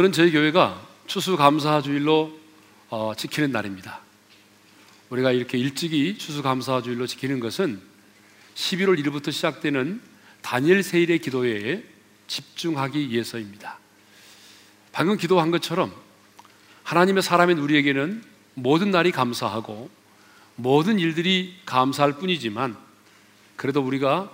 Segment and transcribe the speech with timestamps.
[0.00, 2.40] 오늘은 저희 교회가 추수감사주일로
[2.88, 4.00] 어, 지키는 날입니다.
[5.10, 7.78] 우리가 이렇게 일찍이 추수감사주일로 지키는 것은
[8.54, 10.00] 11월 1일부터 시작되는
[10.40, 11.84] 다니엘 세일의 기도회에
[12.28, 13.78] 집중하기 위해서입니다.
[14.92, 15.92] 방금 기도한 것처럼
[16.84, 18.24] 하나님의 사람인 우리에게는
[18.54, 19.90] 모든 날이 감사하고
[20.56, 22.74] 모든 일들이 감사할 뿐이지만
[23.56, 24.30] 그래도 우리가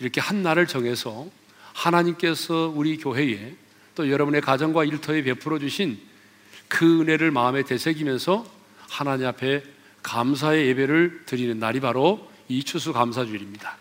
[0.00, 1.30] 이렇게 한 날을 정해서
[1.72, 3.54] 하나님께서 우리 교회에
[3.94, 5.98] 또 여러분의 가정과 일터에 베풀어 주신
[6.68, 8.46] 그 은혜를 마음에 되새기면서
[8.88, 9.62] 하나님 앞에
[10.02, 13.76] 감사의 예배를 드리는 날이 바로 이 추수 감사주일입니다.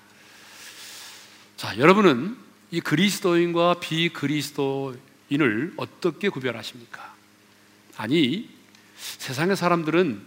[1.57, 2.37] 자, 여러분은
[2.71, 7.13] 이 그리스도인과 비그리스도인을 어떻게 구별하십니까?
[7.97, 8.49] 아니,
[8.95, 10.21] 세상의 사람들은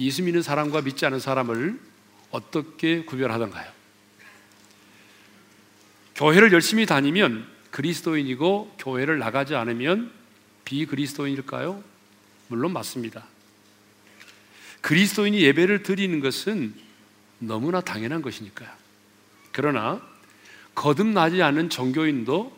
[0.00, 1.78] 예수 믿는 사람과 믿지 않은 사람을
[2.30, 3.70] 어떻게 구별하던가요?
[6.14, 10.10] 교회를 열심히 다니면 그리스도인이고 교회를 나가지 않으면
[10.64, 11.82] 비그리스도인일까요?
[12.48, 13.24] 물론 맞습니다.
[14.80, 16.74] 그리스도인이 예배를 드리는 것은
[17.38, 18.68] 너무나 당연한 것이니까요.
[19.52, 20.00] 그러나
[20.74, 22.56] 거듭나지 않은 종교인도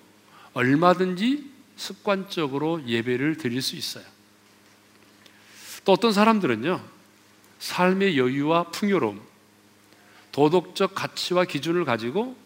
[0.54, 4.04] 얼마든지 습관적으로 예배를 드릴 수 있어요.
[5.84, 6.82] 또 어떤 사람들은요,
[7.58, 9.20] 삶의 여유와 풍요로움,
[10.30, 12.36] 도덕적 가치와 기준을 가지고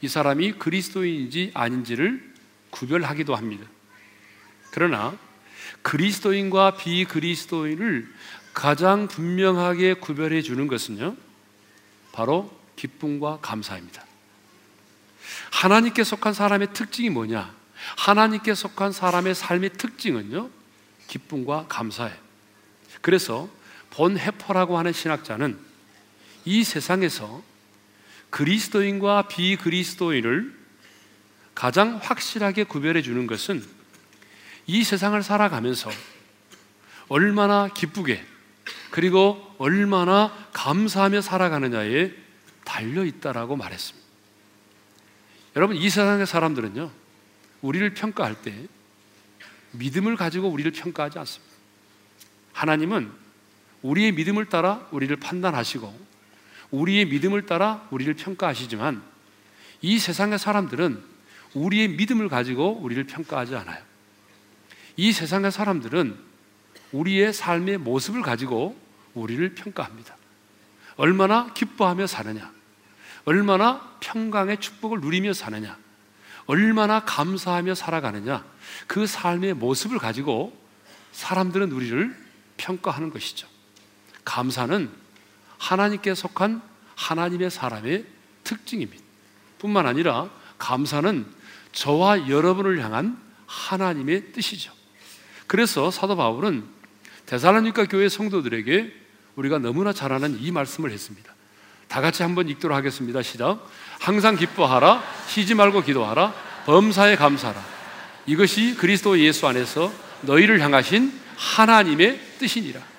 [0.00, 2.32] 이 사람이 그리스도인인지 아닌지를
[2.70, 3.66] 구별하기도 합니다.
[4.70, 5.16] 그러나
[5.82, 8.08] 그리스도인과 비그리스도인을
[8.54, 11.16] 가장 분명하게 구별해 주는 것은요,
[12.12, 14.04] 바로 기쁨과 감사입니다.
[15.50, 17.54] 하나님께 속한 사람의 특징이 뭐냐?
[17.96, 20.50] 하나님께 속한 사람의 삶의 특징은요,
[21.06, 22.16] 기쁨과 감사예요.
[23.00, 23.48] 그래서
[23.90, 25.58] 본 해퍼라고 하는 신학자는
[26.44, 27.42] 이 세상에서
[28.30, 30.58] 그리스도인과 비그리스도인을
[31.54, 33.62] 가장 확실하게 구별해 주는 것은
[34.66, 35.90] 이 세상을 살아가면서
[37.08, 38.24] 얼마나 기쁘게
[38.90, 42.12] 그리고 얼마나 감사하며 살아가느냐에
[42.64, 44.08] 달려 있다라고 말했습니다.
[45.56, 46.90] 여러분 이 세상의 사람들은요
[47.62, 48.54] 우리를 평가할 때
[49.72, 51.54] 믿음을 가지고 우리를 평가하지 않습니다.
[52.52, 53.10] 하나님은
[53.82, 56.09] 우리의 믿음을 따라 우리를 판단하시고
[56.70, 59.02] 우리의 믿음을 따라 우리를 평가하시지만
[59.82, 61.02] 이 세상의 사람들은
[61.54, 63.82] 우리의 믿음을 가지고 우리를 평가하지 않아요.
[64.96, 66.16] 이 세상의 사람들은
[66.92, 68.78] 우리의 삶의 모습을 가지고
[69.14, 70.16] 우리를 평가합니다.
[70.96, 72.52] 얼마나 기뻐하며 사느냐,
[73.24, 75.76] 얼마나 평강의 축복을 누리며 사느냐,
[76.46, 78.44] 얼마나 감사하며 살아가느냐,
[78.86, 80.56] 그 삶의 모습을 가지고
[81.12, 82.16] 사람들은 우리를
[82.56, 83.48] 평가하는 것이죠.
[84.24, 84.90] 감사는
[85.60, 86.62] 하나님께 속한
[86.96, 88.04] 하나님의 사람의
[88.42, 89.02] 특징입니다.
[89.58, 91.26] 뿐만 아니라 감사는
[91.72, 94.72] 저와 여러분을 향한 하나님의 뜻이죠.
[95.46, 96.64] 그래서 사도 바울은
[97.26, 98.92] 데살로니가 교회 성도들에게
[99.36, 101.32] 우리가 너무나 잘 아는 이 말씀을 했습니다.
[101.88, 103.22] 다 같이 한번 읽도록 하겠습니다.
[103.22, 103.68] 시작.
[104.00, 106.32] 항상 기뻐하라, 쉬지 말고 기도하라,
[106.64, 107.62] 범사에 감사하라.
[108.26, 109.92] 이것이 그리스도 예수 안에서
[110.22, 112.89] 너희를 향하신 하나님의 뜻이니라.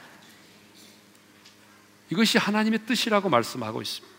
[2.11, 4.15] 이것이 하나님의 뜻이라고 말씀하고 있습니다.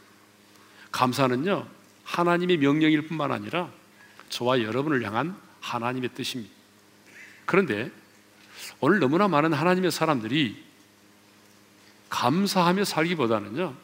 [0.91, 1.69] 감사는요,
[2.05, 3.71] 하나님의 명령일 뿐만 아니라
[4.31, 6.53] 저와 여러분을 향한 하나님의 뜻입니다.
[7.45, 7.91] 그런데
[8.81, 10.65] 오늘 너무나 많은 하나님의 사람들이
[12.09, 13.75] 감사하며 살기보다는요,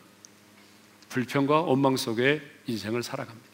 [1.11, 3.49] 불평과 원망 속에 인생을 살아갑니다.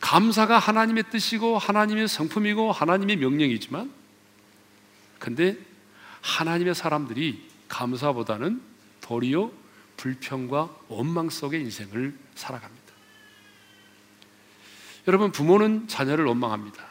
[0.00, 3.92] 감사가 하나님의 뜻이고 하나님의 성품이고 하나님의 명령이지만,
[5.18, 5.56] 근데
[6.22, 8.60] 하나님의 사람들이 감사보다는
[9.00, 9.50] 도리어
[9.96, 12.80] 불평과 원망 속의 인생을 살아갑니다.
[15.08, 16.86] 여러분, 부모는 자녀를 원망합니다.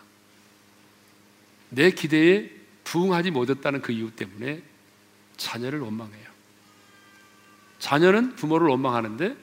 [1.70, 2.50] 내 기대에
[2.84, 4.64] 부응하지 못했다는 그 이유 때문에
[5.38, 6.28] 자녀를 원망해요.
[7.78, 9.38] 자녀는 부모를 원망하는데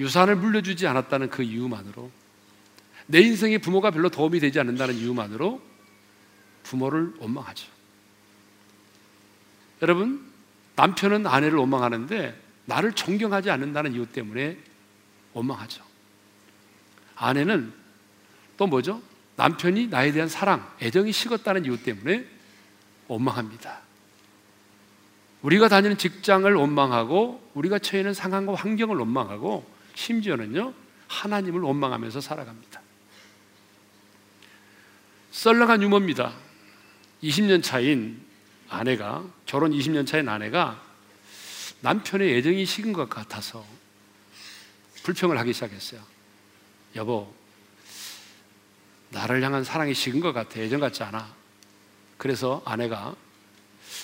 [0.00, 2.10] 유산을 물려주지 않았다는 그 이유만으로
[3.06, 5.62] 내 인생에 부모가 별로 도움이 되지 않는다는 이유만으로
[6.64, 7.66] 부모를 원망하죠.
[9.82, 10.27] 여러분,
[10.78, 14.56] 남편은 아내를 원망하는데 나를 존경하지 않는다는 이유 때문에
[15.32, 15.82] 원망하죠.
[17.16, 17.72] 아내는
[18.56, 19.02] 또 뭐죠?
[19.34, 22.24] 남편이 나에 대한 사랑, 애정이 식었다는 이유 때문에
[23.08, 23.80] 원망합니다.
[25.42, 30.72] 우리가 다니는 직장을 원망하고 우리가 처해 있는 상황과 환경을 원망하고 심지어는요
[31.08, 32.80] 하나님을 원망하면서 살아갑니다.
[35.32, 36.34] 썰렁한 유머입니다.
[37.24, 38.27] 20년 차인
[38.68, 40.82] 아내가 결혼 20년 차인 아내가
[41.80, 43.64] 남편의 애정이 식은 것 같아서
[45.02, 46.00] 불평을 하기 시작했어요.
[46.96, 47.32] 여보,
[49.10, 50.60] 나를 향한 사랑이 식은 것 같아.
[50.60, 51.32] 예전 같지 않아.
[52.16, 53.14] 그래서 아내가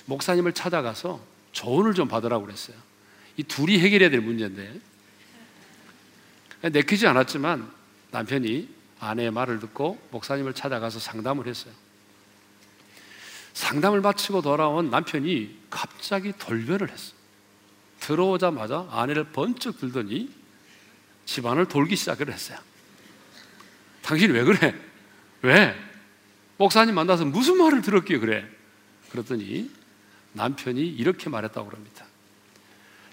[0.07, 1.21] 목사님을 찾아가서
[1.53, 2.77] 조언을 좀 받으라고 그랬어요.
[3.37, 4.81] 이 둘이 해결해야 될 문제인데.
[6.63, 7.71] 내키지 않았지만
[8.11, 8.69] 남편이
[9.01, 11.75] 아내의 말을 듣고 목사님을 찾아가서 상담을 했어요.
[13.55, 17.15] 상담을 마치고 돌아온 남편이 갑자기 돌변을 했어.
[18.01, 20.31] 들어오자마자 아내를 번쩍 들더니
[21.25, 22.59] 집안을 돌기 시작을 했어요.
[24.03, 24.79] 당신 왜 그래?
[25.41, 25.75] 왜?
[26.59, 28.47] 목사님 만나서 무슨 말을 들었기에 그래?
[29.11, 29.71] 그랬더니
[30.33, 32.05] 남편이 이렇게 말했다고 그럽니다.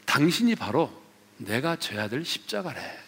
[0.06, 0.92] 당신이 바로
[1.38, 2.82] 내가 져야 될 십자가래.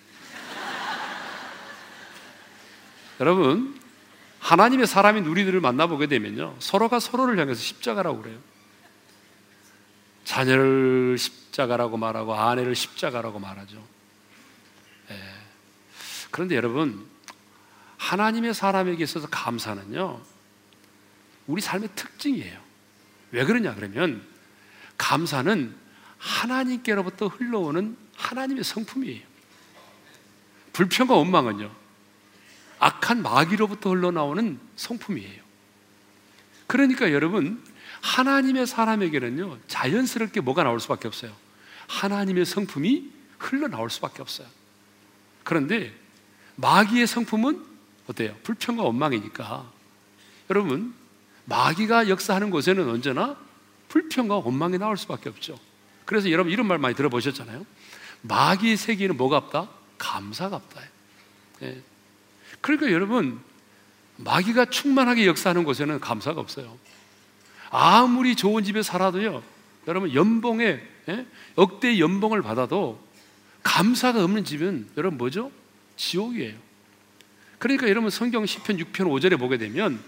[3.19, 3.82] 여러분,
[4.43, 6.57] 하나님의 사람인 우리들을 만나보게 되면요.
[6.59, 8.37] 서로가 서로를 향해서 십자가라고 그래요.
[10.25, 13.81] 자녀를 십자가라고 말하고 아내를 십자가라고 말하죠.
[15.11, 15.15] 예.
[16.29, 17.05] 그런데 여러분,
[17.97, 20.21] 하나님의 사람에게 있어서 감사는요,
[21.47, 22.59] 우리 삶의 특징이에요.
[23.31, 24.27] 왜 그러냐 그러면
[24.97, 25.73] 감사는
[26.17, 29.21] 하나님께로부터 흘러오는 하나님의 성품이에요.
[30.73, 31.82] 불평과 원망은요,
[32.83, 35.41] 악한 마귀로부터 흘러나오는 성품이에요.
[36.67, 37.63] 그러니까 여러분,
[38.01, 41.31] 하나님의 사람에게는요, 자연스럽게 뭐가 나올 수밖에 없어요.
[41.87, 43.09] 하나님의 성품이
[43.39, 44.47] 흘러나올 수밖에 없어요.
[45.43, 45.93] 그런데
[46.55, 47.65] 마귀의 성품은
[48.07, 48.35] 어때요?
[48.43, 49.71] 불평과 원망이니까.
[50.49, 50.93] 여러분,
[51.45, 53.37] 마귀가 역사하는 곳에는 언제나
[53.87, 55.57] 불평과 원망이 나올 수밖에 없죠.
[56.03, 57.65] 그래서 여러분 이런 말 많이 들어보셨잖아요.
[58.23, 59.69] 마귀의 세계는 뭐가 없다?
[59.97, 60.81] 감사가 없다.
[61.61, 61.81] 예.
[62.63, 63.41] 그러니까 여러분,
[64.15, 66.77] 마귀가 충만하게 역사하는 곳에는 감사가 없어요.
[67.69, 69.43] 아무리 좋은 집에 살아도요,
[69.87, 71.25] 여러분 연봉에 예?
[71.55, 73.03] 억대 연봉을 받아도
[73.63, 75.51] 감사가 없는 집은 여러분 뭐죠?
[75.97, 76.55] 지옥이에요.
[77.59, 79.99] 그러니까 여러분 성경 10편 6편 5절에 보게 되면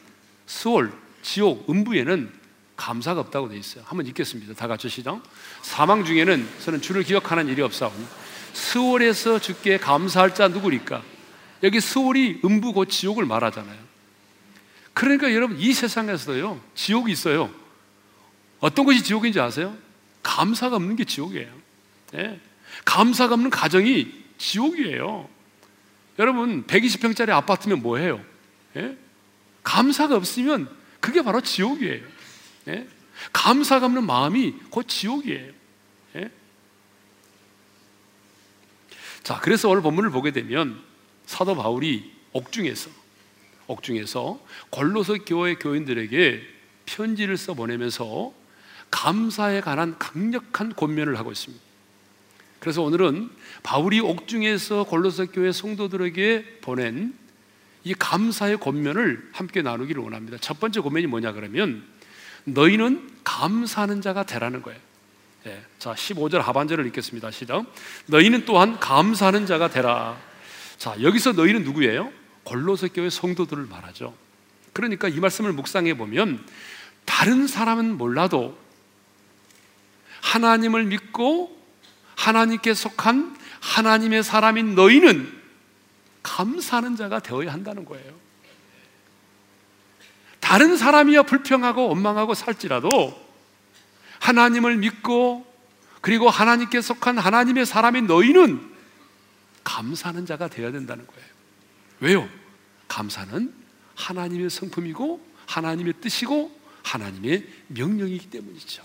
[0.45, 0.93] 수월,
[1.23, 2.31] 지옥, 음부에는
[2.77, 3.83] 감사가 없다고 되어 있어요.
[3.85, 4.53] 한번 읽겠습니다.
[4.53, 5.21] 다 같이 시작.
[5.61, 8.05] 사망 중에는 저는 주를 기억하는 일이 없사오니
[8.53, 11.03] 수월에서 주께 감사할 자 누구리까?
[11.63, 13.77] 여기 수월이 음부 곧 지옥을 말하잖아요.
[14.93, 17.53] 그러니까 여러분 이 세상에서도요 지옥이 있어요.
[18.59, 19.75] 어떤 것이 지옥인지 아세요?
[20.23, 21.53] 감사가 없는 게 지옥이에요.
[22.13, 22.39] 네.
[22.83, 25.29] 감사가 없는 가정이 지옥이에요.
[26.17, 28.23] 여러분 120평짜리 아파트면 뭐 해요?
[28.77, 28.97] 예?
[29.63, 30.69] 감사가 없으면
[30.99, 32.03] 그게 바로 지옥이에요.
[32.69, 32.87] 예?
[33.33, 35.51] 감사가 없는 마음이 곧 지옥이에요.
[36.15, 36.31] 예?
[39.23, 40.81] 자, 그래서 오늘 본문을 보게 되면
[41.25, 42.89] 사도 바울이 옥중에서
[43.67, 44.39] 옥중에서
[44.69, 46.41] 골로새 교회 교인들에게
[46.85, 48.33] 편지를 써 보내면서
[48.91, 51.63] 감사에 관한 강력한 권면을 하고 있습니다.
[52.59, 53.29] 그래서 오늘은
[53.63, 57.13] 바울이 옥중에서 골로새 교회 성도들에게 보낸
[57.83, 60.37] 이 감사의 권면을 함께 나누기를 원합니다.
[60.39, 61.83] 첫 번째 권면이 뭐냐 그러면
[62.45, 64.79] 너희는 감사하는 자가 되라는 거예요.
[65.47, 67.29] 예, 자, 15절 하반절을 읽겠습니다.
[67.29, 67.65] 시작.
[68.07, 70.17] 너희는 또한 감사하는 자가 되라.
[70.77, 72.11] 자, 여기서 너희는 누구예요?
[72.43, 74.13] 골로새 교회 성도들을 말하죠.
[74.73, 76.45] 그러니까 이 말씀을 묵상해 보면
[77.05, 78.57] 다른 사람은 몰라도
[80.21, 81.55] 하나님을 믿고
[82.15, 85.41] 하나님께 속한 하나님의 사람인 너희는
[86.23, 88.13] 감사하는 자가 되어야 한다는 거예요.
[90.39, 93.19] 다른 사람이야 불평하고 원망하고 살지라도
[94.19, 95.45] 하나님을 믿고
[96.01, 98.74] 그리고 하나님께 속한 하나님의 사람인 너희는
[99.65, 101.25] 감사하는 자가 되어야 된다는 거예요.
[101.99, 102.29] 왜요?
[102.87, 103.53] 감사는
[103.95, 108.83] 하나님의 성품이고 하나님의 뜻이고 하나님의 명령이기 때문이죠.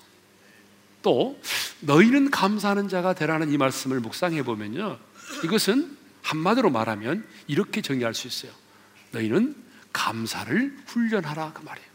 [1.02, 1.40] 또
[1.80, 4.98] 너희는 감사하는 자가 되라는 이 말씀을 묵상해 보면요.
[5.44, 8.52] 이것은 한마디로 말하면 이렇게 정의할 수 있어요.
[9.12, 9.56] 너희는
[9.92, 11.88] 감사를 훈련하라 그 말이에요.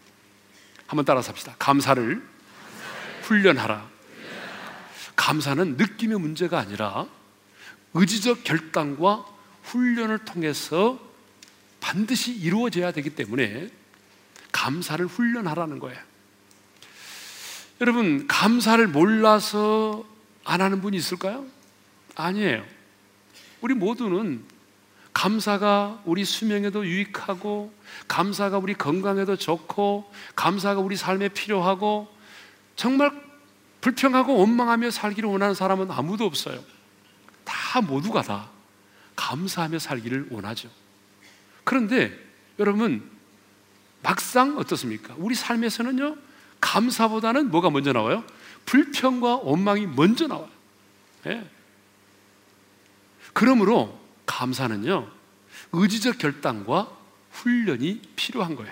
[0.88, 1.56] 한번 따라서 합시다.
[1.58, 2.22] 감사를
[3.24, 3.90] 훈련하라.
[5.16, 7.08] 감사는 느낌의 문제가 아니라
[7.96, 9.26] 의지적 결단과
[9.64, 11.00] 훈련을 통해서
[11.80, 13.70] 반드시 이루어져야 되기 때문에
[14.52, 16.00] 감사를 훈련하라는 거예요.
[17.82, 20.06] 여러분, 감사를 몰라서
[20.44, 21.46] 안 하는 분이 있을까요?
[22.16, 22.64] 아니에요.
[23.62, 24.44] 우리 모두는
[25.14, 27.74] 감사가 우리 수명에도 유익하고,
[28.08, 32.14] 감사가 우리 건강에도 좋고, 감사가 우리 삶에 필요하고,
[32.76, 33.12] 정말
[33.80, 36.75] 불평하고 원망하며 살기를 원하는 사람은 아무도 없어요.
[37.76, 38.50] 다 모두가 다
[39.18, 40.70] 감사하며 살기를 원하죠.
[41.66, 42.18] 그런데
[42.58, 43.04] 여러분,
[44.02, 45.14] 막상 어떻습니까?
[45.18, 46.16] 우리 삶에서는요,
[46.62, 48.24] 감사보다는 뭐가 먼저 나와요?
[48.66, 50.48] 불평과 원망이 먼저 나와요.
[51.28, 51.46] 예.
[53.34, 55.12] 그러므로 감사는요,
[55.74, 56.90] 의지적 결단과
[57.32, 58.72] 훈련이 필요한 거예요.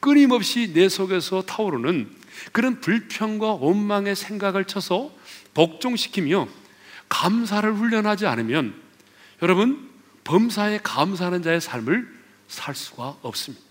[0.00, 2.10] 끊임없이 내 속에서 타오르는
[2.52, 5.12] 그런 불평과 원망의 생각을 쳐서
[5.52, 6.48] 복종시키며
[7.08, 8.74] 감사를 훈련하지 않으면
[9.42, 9.88] 여러분
[10.24, 13.64] 범사에 감사하는 자의 삶을 살 수가 없습니다.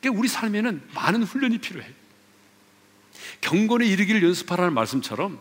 [0.00, 1.92] 그러니까 우리 삶에는 많은 훈련이 필요해요.
[3.40, 5.38] 경건에 이르기를 연습하라는 말씀처럼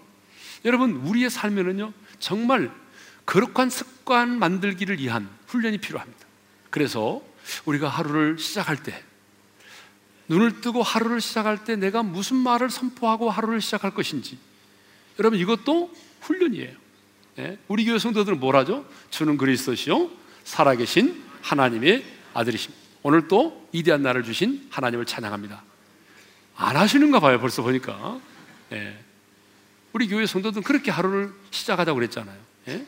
[0.66, 2.72] 여러분 우리의 삶에는요 정말
[3.26, 6.28] 거룩한 습관 만들기를 위한 훈련이 필요합니다.
[6.70, 7.22] 그래서
[7.66, 9.04] 우리가 하루를 시작할 때
[10.28, 14.38] 눈을 뜨고 하루를 시작할 때 내가 무슨 말을 선포하고 하루를 시작할 것인지
[15.20, 16.81] 여러분 이것도 훈련이에요.
[17.40, 17.58] 예?
[17.68, 18.86] 우리 교회 성도들은 뭘 하죠?
[19.10, 20.10] 주는 그리스도시요
[20.44, 22.82] 살아계신 하나님의 아들이십니다.
[23.04, 25.64] 오늘 또 이대한 날을 주신 하나님을 찬양합니다.
[26.56, 27.40] 안 하시는가 봐요.
[27.40, 28.20] 벌써 보니까.
[28.72, 28.98] 예.
[29.94, 32.38] 우리 교회 성도들은 그렇게 하루를 시작하자고 그랬잖아요.
[32.70, 32.86] 예?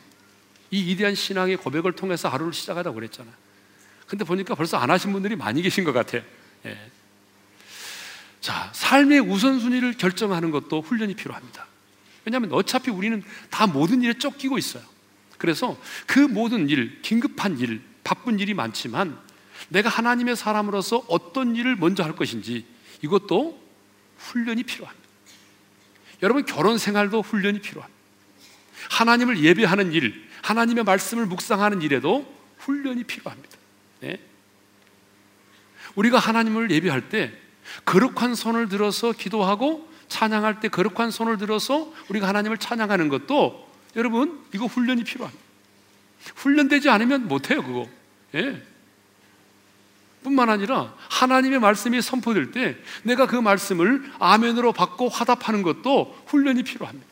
[0.70, 3.34] 이 이대한 신앙의 고백을 통해서 하루를 시작하자고 그랬잖아요.
[4.06, 6.22] 근데 보니까 벌써 안 하신 분들이 많이 계신 것 같아요.
[6.66, 6.78] 예.
[8.40, 11.66] 자, 삶의 우선순위를 결정하는 것도 훈련이 필요합니다.
[12.24, 14.82] 왜냐하면 어차피 우리는 다 모든 일에 쫓기고 있어요.
[15.38, 15.76] 그래서
[16.06, 19.18] 그 모든 일, 긴급한 일, 바쁜 일이 많지만
[19.68, 22.66] 내가 하나님의 사람으로서 어떤 일을 먼저 할 것인지
[23.02, 23.60] 이것도
[24.18, 25.04] 훈련이 필요합니다.
[26.22, 27.94] 여러분 결혼 생활도 훈련이 필요합니다.
[28.90, 33.56] 하나님을 예배하는 일, 하나님의 말씀을 묵상하는 일에도 훈련이 필요합니다.
[34.00, 34.18] 네?
[35.94, 37.32] 우리가 하나님을 예배할 때
[37.84, 44.66] 거룩한 손을 들어서 기도하고 찬양할 때 거룩한 손을 들어서 우리가 하나님을 찬양하는 것도 여러분 이거
[44.66, 45.42] 훈련이 필요합니다.
[46.36, 47.88] 훈련되지 않으면 못해요 그거.
[48.36, 48.62] 예.
[50.22, 57.06] 뿐만 아니라 하나님의 말씀이 선포될 때 내가 그 말씀을 아멘으로 받고 화답하는 것도 훈련이 필요합니다.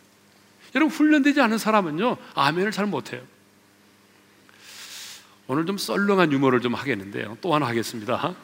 [0.76, 3.20] 여러분 훈련되지 않은 사람은요 아멘을 잘 못해요.
[5.48, 7.36] 오늘 좀 썰렁한 유머를 좀 하겠는데요.
[7.40, 8.36] 또 하나 하겠습니다.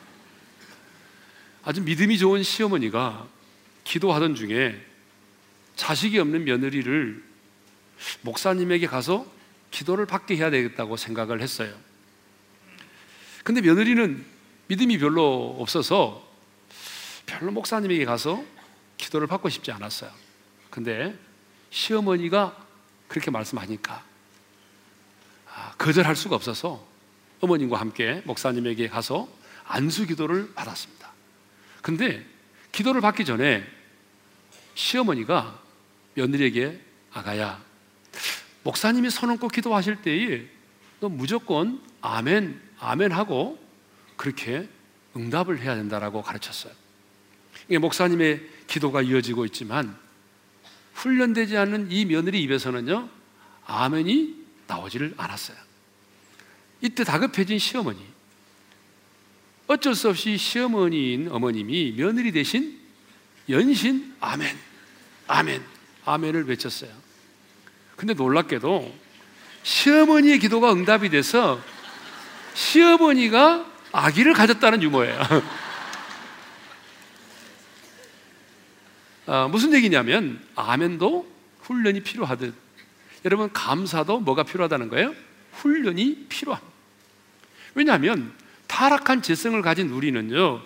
[1.65, 3.38] 아주 믿음이 좋은 시어머니가
[3.89, 4.79] 기도하던 중에
[5.75, 7.25] 자식이 없는 며느리를
[8.21, 9.27] 목사님에게 가서
[9.71, 11.75] 기도를 받게 해야 되겠다고 생각을 했어요.
[13.45, 14.27] 근데 며느리는
[14.67, 16.23] 믿음이 별로 없어서
[17.25, 18.45] 별로 목사님에게 가서
[18.99, 20.11] 기도를 받고 싶지 않았어요.
[20.69, 21.19] 근데
[21.71, 22.55] 시어머니가
[23.09, 24.05] 그렇게 말씀하니까
[25.51, 26.87] 아, 거절할 수가 없어서
[27.41, 29.29] 어머님과 함께 목사님에게 가서
[29.65, 31.11] 안수 기도를 받았습니다.
[31.81, 32.27] 근데
[32.73, 33.78] 기도를 받기 전에
[34.79, 35.61] 시어머니가
[36.15, 36.81] 며느리에게
[37.13, 37.61] 아가야
[38.63, 40.47] 목사님이 손 얹고 기도하실 때에
[41.01, 43.59] 너 무조건 아멘 아멘 하고
[44.17, 44.69] 그렇게
[45.17, 46.73] 응답을 해야 된다라고 가르쳤어요.
[47.69, 49.97] 목사님의 기도가 이어지고 있지만
[50.95, 53.09] 훈련되지 않는 이 며느리 입에서는요
[53.67, 55.57] 아멘이 나오지를 않았어요.
[56.83, 57.99] 이때 다급해진 시어머니
[59.67, 62.79] 어쩔 수 없이 시어머니인 어머님이 며느리 대신
[63.49, 64.68] 연신 아멘,
[65.29, 65.63] 아멘,
[66.05, 66.91] 아멘을 외쳤어요.
[67.97, 68.93] 근데 놀랍게도
[69.63, 71.61] 시어머니의 기도가 응답이 돼서
[72.55, 75.21] 시어머니가 아기를 가졌다는 유머예요.
[79.27, 81.31] 아, 무슨 얘기냐면 아멘도
[81.61, 82.55] 훈련이 필요하듯
[83.27, 85.15] 여러분 감사도 뭐가 필요하다는 거예요?
[85.53, 86.73] 훈련이 필요합니다.
[87.75, 88.33] 왜냐하면
[88.69, 90.63] 타락한 재성을 가진 우리는요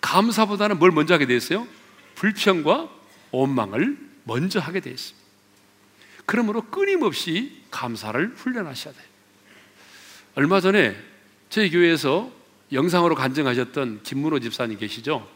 [0.00, 1.66] 감사보다는 뭘 먼저 하게 돼 있어요?
[2.14, 2.88] 불평과
[3.30, 5.26] 원망을 먼저 하게 돼 있습니다.
[6.26, 9.04] 그러므로 끊임없이 감사를 훈련하셔야 돼요.
[10.34, 10.96] 얼마 전에
[11.48, 12.30] 저희 교회에서
[12.72, 15.26] 영상으로 간증하셨던 김문호 집사님 계시죠?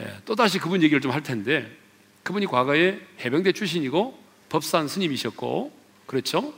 [0.00, 1.76] 예, 또다시 그분 얘기를 좀 할 텐데
[2.22, 4.18] 그분이 과거에 해병대 출신이고
[4.48, 5.72] 법산 스님이셨고
[6.06, 6.54] 그렇죠?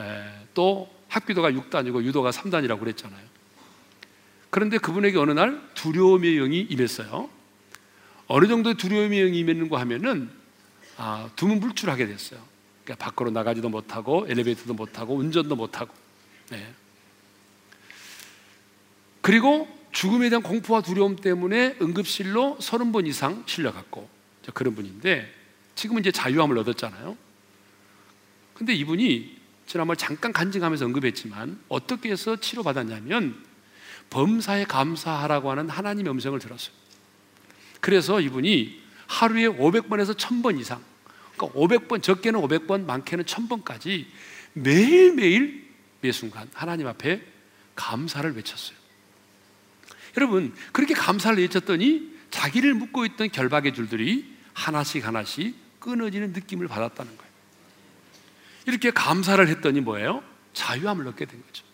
[0.00, 3.34] 예, 또 학기도가 6단이고 유도가 3단이라고 그랬잖아요.
[4.50, 7.28] 그런데 그분에게 어느 날 두려움의 영이 임했어요.
[8.26, 10.30] 어느 정도의 두려움의 영이 임했는가 하면은
[10.96, 12.40] 아, 두문불출하게 됐어요.
[12.84, 15.92] 그러니까 밖으로 나가지도 못하고 엘리베이터도 못하고 운전도 못하고
[16.50, 16.72] 네.
[19.20, 24.08] 그리고 죽음에 대한 공포와 두려움 때문에 응급실로 30번 이상 실려갔고
[24.52, 25.32] 그런 분인데
[25.74, 27.16] 지금은 이제 자유함을 얻었잖아요.
[28.54, 33.42] 근데 이분이 지난번 잠깐 간증하면서 언급했지만 어떻게 해서 치료받았냐면
[34.10, 36.83] 범사에 감사하라고 하는 하나님의 음성을 들었어요.
[37.84, 40.82] 그래서 이분이 하루에 500번에서 1000번 이상
[41.36, 44.06] 그러니까 500번 적게는 500번 많게는 1000번까지
[44.54, 45.68] 매일매일
[46.00, 47.20] 매 순간 하나님 앞에
[47.74, 48.78] 감사를 외쳤어요.
[50.16, 57.32] 여러분 그렇게 감사를 외쳤더니 자기를 묶고 있던 결박의 줄들이 하나씩 하나씩 끊어지는 느낌을 받았다는 거예요.
[58.64, 60.24] 이렇게 감사를 했더니 뭐예요?
[60.54, 61.66] 자유함을 얻게 된 거죠.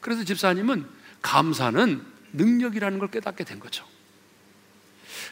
[0.00, 0.86] 그래서 집사님은
[1.20, 3.84] 감사는 능력이라는 걸 깨닫게 된 거죠.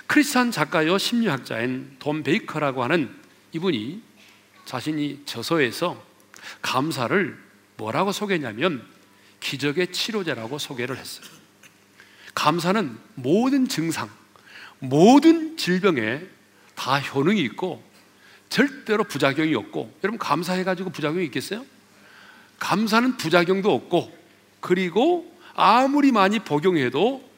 [0.06, 3.14] 크리스찬 작가요 심리학자인 돈 베이커라고 하는
[3.52, 4.02] 이분이
[4.64, 6.02] 자신이 저서에서
[6.62, 7.38] 감사를
[7.76, 8.86] 뭐라고 소개했냐면
[9.40, 11.26] 기적의 치료제라고 소개를 했어요.
[12.34, 14.08] 감사는 모든 증상,
[14.78, 16.22] 모든 질병에
[16.74, 17.82] 다 효능이 있고
[18.48, 21.64] 절대로 부작용이 없고 여러분 감사해가지고 부작용이 있겠어요?
[22.58, 24.16] 감사는 부작용도 없고
[24.60, 27.29] 그리고 아무리 많이 복용해도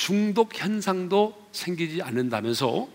[0.00, 2.88] 중독 현상도 생기지 않는다면서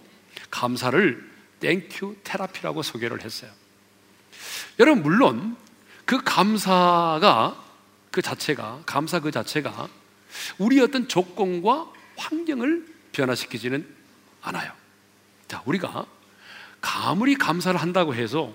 [0.49, 3.51] 감사를 thank you therapy라고 소개를 했어요.
[4.79, 5.55] 여러분 물론
[6.05, 7.63] 그 감사가
[8.09, 9.87] 그 자체가 감사 그 자체가
[10.57, 13.87] 우리 어떤 조건과 환경을 변화시키지는
[14.41, 14.71] 않아요.
[15.47, 16.07] 자, 우리가
[16.81, 18.51] 아무리 감사를 한다고 해서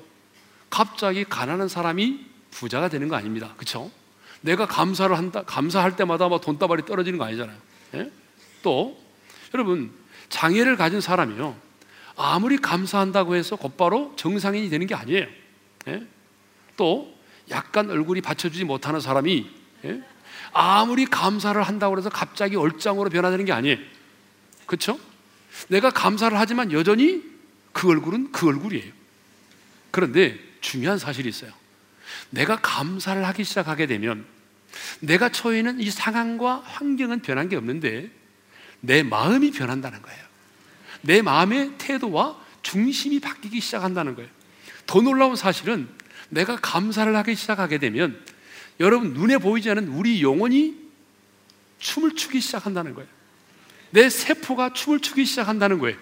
[0.71, 3.55] 갑자기 가난한 사람이 부자가 되는 거 아닙니다.
[3.57, 3.93] 그렇죠?
[4.41, 7.57] 내가 감사를 한다 감사할 때마다 막 돈다발이 떨어지는 거 아니잖아요.
[7.95, 8.20] 예?
[8.63, 9.01] 또
[9.55, 9.91] 여러분
[10.29, 11.57] 장애를 가진 사람이요
[12.17, 15.27] 아무리 감사한다고 해서 곧바로 정상인이 되는 게 아니에요.
[15.89, 16.07] 예?
[16.77, 17.15] 또
[17.51, 19.51] 약간 얼굴이 받쳐주지 못하는 사람이
[19.85, 20.03] 예?
[20.53, 23.79] 아무리 감사를 한다고 해서 갑자기 얼짱으로 변화되는 게 아니에요.
[24.67, 24.99] 그렇죠?
[25.69, 27.23] 내가 감사를 하지만 여전히
[27.73, 28.93] 그 얼굴은 그 얼굴이에요.
[29.91, 31.53] 그런데 중요한 사실이 있어요.
[32.31, 34.25] 내가 감사를 하기 시작하게 되면
[35.01, 38.11] 내가 처해 있는 이 상황과 환경은 변한 게 없는데
[38.81, 40.21] 내 마음이 변한다는 거예요.
[41.03, 44.31] 내 마음의 태도와 중심이 바뀌기 시작한다는 거예요.
[44.87, 45.89] 더 놀라운 사실은
[46.29, 48.21] 내가 감사를 하기 시작하게 되면
[48.79, 50.75] 여러분 눈에 보이지 않는 우리 영혼이
[51.79, 53.09] 춤을 추기 시작한다는 거예요.
[53.91, 55.97] 내 세포가 춤을 추기 시작한다는 거예요.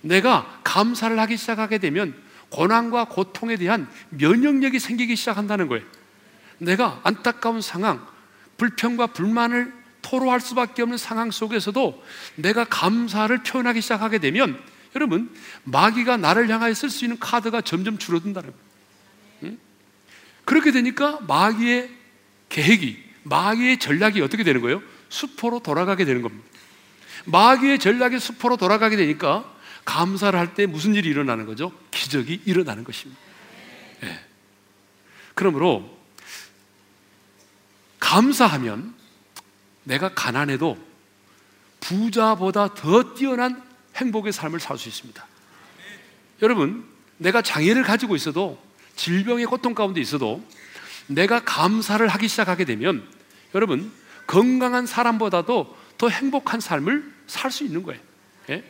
[0.00, 2.14] 내가 감사를 하기 시작하게 되면
[2.50, 5.84] 고난과 고통에 대한 면역력이 생기기 시작한다는 거예요.
[6.58, 8.06] 내가 안타까운 상황,
[8.56, 12.02] 불평과 불만을 토로할 수밖에 없는 상황 속에서도
[12.36, 14.60] 내가 감사를 표현하기 시작하게 되면
[14.94, 15.34] 여러분
[15.64, 18.62] 마귀가 나를 향하여 쓸 수 있는 카드가 점점 줄어든다는 거예요.
[19.44, 19.58] 응?
[20.44, 21.90] 그렇게 되니까 마귀의
[22.48, 24.82] 계획이 마귀의 전략이 어떻게 되는 거예요?
[25.08, 26.44] 수포로 돌아가게 되는 겁니다.
[27.24, 29.50] 마귀의 전략이 수포로 돌아가게 되니까
[29.84, 31.72] 감사를 할 때 무슨 일이 일어나는 거죠?
[31.90, 33.20] 기적이 일어나는 것입니다.
[34.00, 34.20] 네.
[35.34, 35.96] 그러므로
[37.98, 38.94] 감사하면
[39.84, 40.78] 내가 가난해도
[41.80, 43.62] 부자보다 더 뛰어난
[43.96, 45.26] 행복의 삶을 살 수 있습니다.
[46.42, 46.84] 여러분,
[47.18, 48.60] 내가 장애를 가지고 있어도
[48.96, 50.44] 질병의 고통 가운데 있어도
[51.06, 53.06] 내가 감사를 하기 시작하게 되면
[53.54, 53.92] 여러분
[54.26, 58.00] 건강한 사람보다도 더 행복한 삶을 살 수 있는 거예요.
[58.50, 58.64] 예?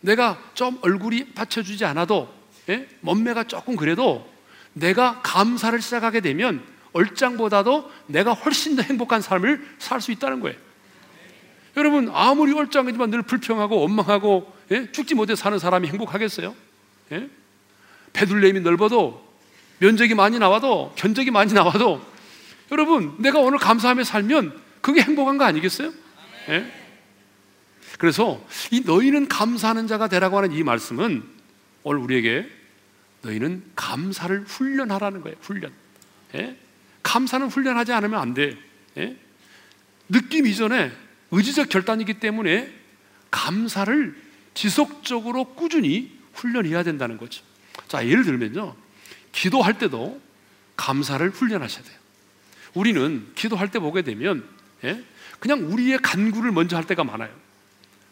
[0.00, 2.32] 내가 좀 얼굴이 받쳐주지 않아도
[2.68, 2.88] 예?
[3.00, 4.30] 몸매가 조금 그래도
[4.72, 6.62] 내가 감사를 시작하게 되면
[6.98, 10.56] 얼짱보다도 내가 훨씬 더 행복한 삶을 살 수 있다는 거예요.
[11.76, 14.90] 여러분 아무리 얼짱이지만 늘 불평하고 원망하고 예?
[14.90, 16.54] 죽지 못해 사는 사람이 행복하겠어요?
[17.12, 17.28] 예?
[18.12, 19.26] 배둘레임이 넓어도
[19.78, 22.04] 면적이 많이 나와도 견적이 많이 나와도
[22.72, 25.92] 여러분 내가 오늘 감사하며 살면 그게 행복한 거 아니겠어요?
[26.48, 26.72] 예?
[27.98, 31.22] 그래서 이 너희는 감사하는 자가 되라고 하는 이 말씀은
[31.84, 32.48] 오늘 우리에게
[33.22, 35.36] 너희는 감사를 훈련하라는 거예요.
[35.40, 35.72] 훈련.
[37.08, 37.12] 예?
[37.12, 38.56] 감사는 훈련하지 않으면 안 돼.
[38.98, 39.16] 예?
[40.08, 40.92] 느낌 이전에
[41.30, 42.72] 의지적 결단이기 때문에
[43.30, 44.16] 감사를
[44.54, 47.42] 지속적으로 꾸준히 훈련해야 된다는 거죠.
[47.88, 48.74] 자, 예를 들면요.
[49.32, 50.20] 기도할 때도
[50.76, 51.98] 감사를 훈련하셔야 돼요.
[52.74, 54.46] 우리는 기도할 때 보게 되면
[54.84, 55.02] 예?
[55.40, 57.30] 그냥 우리의 간구를 먼저 할 때가 많아요.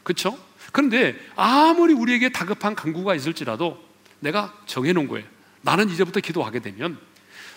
[0.03, 0.39] 그렇죠?
[0.73, 3.83] 그런데 아무리 우리에게 다급한 간구가 있을지라도
[4.21, 5.27] 내가 정해 놓은 거예요.
[5.63, 6.99] 나는 이제부터 기도하게 되면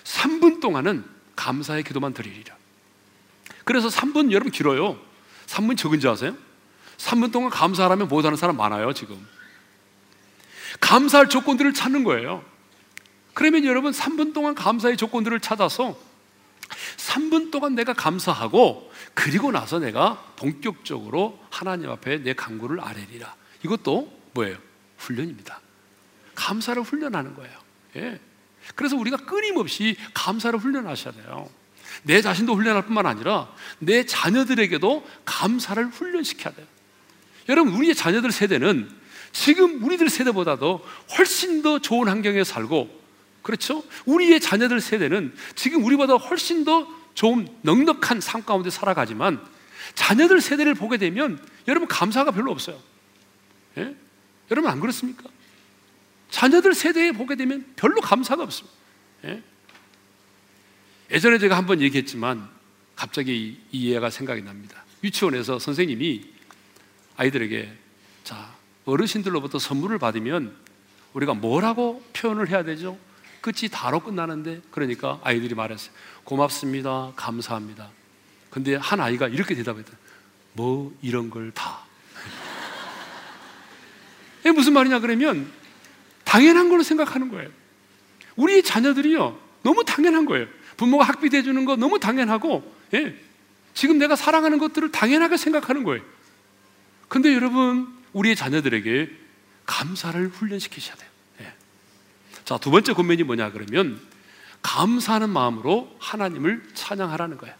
[0.04, 2.54] 3분 동안은 감사의 기도만 드리리라.
[3.63, 4.99] 그래서 3분 여러분 길어요.
[5.47, 6.36] 3분 적은지 아세요?
[6.97, 9.25] 3분 동안 감사하라면 못하는 사람 많아요, 지금.
[10.82, 12.43] 감사할 조건들을 찾는 거예요.
[13.34, 15.97] 그러면 여러분 3분 동안 감사의 조건들을 찾아서
[16.97, 23.34] 3분 동안 내가 감사하고 그리고 나서 내가 본격적으로 하나님 앞에 내 간구를 아뢰리라.
[23.63, 24.58] 이것도 뭐예요?
[24.97, 25.62] 훈련입니다.
[26.36, 27.58] 감사를 훈련하는 거예요.
[27.95, 28.19] 예.
[28.76, 31.50] 그래서 우리가 끊임없이 감사를 훈련하셔야 돼요.
[32.04, 36.66] 내 자신도 훈련할 뿐만 아니라 내 자녀들에게도 감사를 훈련시켜야 돼요.
[37.50, 38.90] 여러분, 우리의 자녀들 세대는
[39.32, 40.86] 지금 우리들 세대보다도
[41.18, 43.00] 훨씬 더 좋은 환경에 살고
[43.42, 43.84] 그렇죠?
[44.06, 49.44] 우리의 자녀들 세대는 지금 우리보다 훨씬 더 좋은 넉넉한 삶 가운데 살아가지만
[49.96, 52.80] 자녀들 세대를 보게 되면 여러분 감사가 별로 없어요.
[53.78, 53.96] 예?
[54.52, 55.24] 여러분 안 그렇습니까?
[56.30, 58.78] 자녀들 세대에 보게 되면 별로 감사가 없습니다.
[59.26, 59.44] 예?
[61.12, 62.48] 예전에 제가 한 번 얘기했지만
[62.96, 64.84] 갑자기 이, 이 예가 생각이 납니다.
[65.04, 66.26] 유치원에서 선생님이
[67.18, 67.72] 아이들에게
[68.24, 68.54] 자,
[68.86, 70.56] 어르신들로부터 선물을 받으면
[71.13, 72.98] 우리가 뭐라고 표현을 해야 되죠?
[73.42, 75.92] 끝이 다로 끝나는데 그러니까 아이들이 말했어요.
[76.26, 77.13] 고맙습니다.
[77.15, 77.89] 감사합니다.
[78.50, 79.92] 근데 한 아이가 이렇게 대답했다.
[80.54, 81.86] 뭐 이런 걸 다.
[84.54, 85.52] 무슨 말이냐 그러면
[86.30, 87.50] 당연한 걸로 생각하는 거예요.
[88.36, 89.39] 우리 자녀들이요.
[89.63, 90.46] 너무 당연한 거예요.
[90.78, 93.20] 부모가 학비 대주는 거 너무 당연하고 예.
[93.74, 96.04] 지금 내가 사랑하는 것들을 당연하게 생각하는 거예요.
[97.08, 99.10] 근데 여러분, 우리의 자녀들에게
[99.65, 101.10] 감사를 훈련시키셔야 돼요.
[101.42, 101.54] 예.
[102.46, 104.00] 자, 두 번째 권면이 뭐냐 그러면
[104.62, 107.56] 감사하는 마음으로 하나님을 찬양하라는 거예요.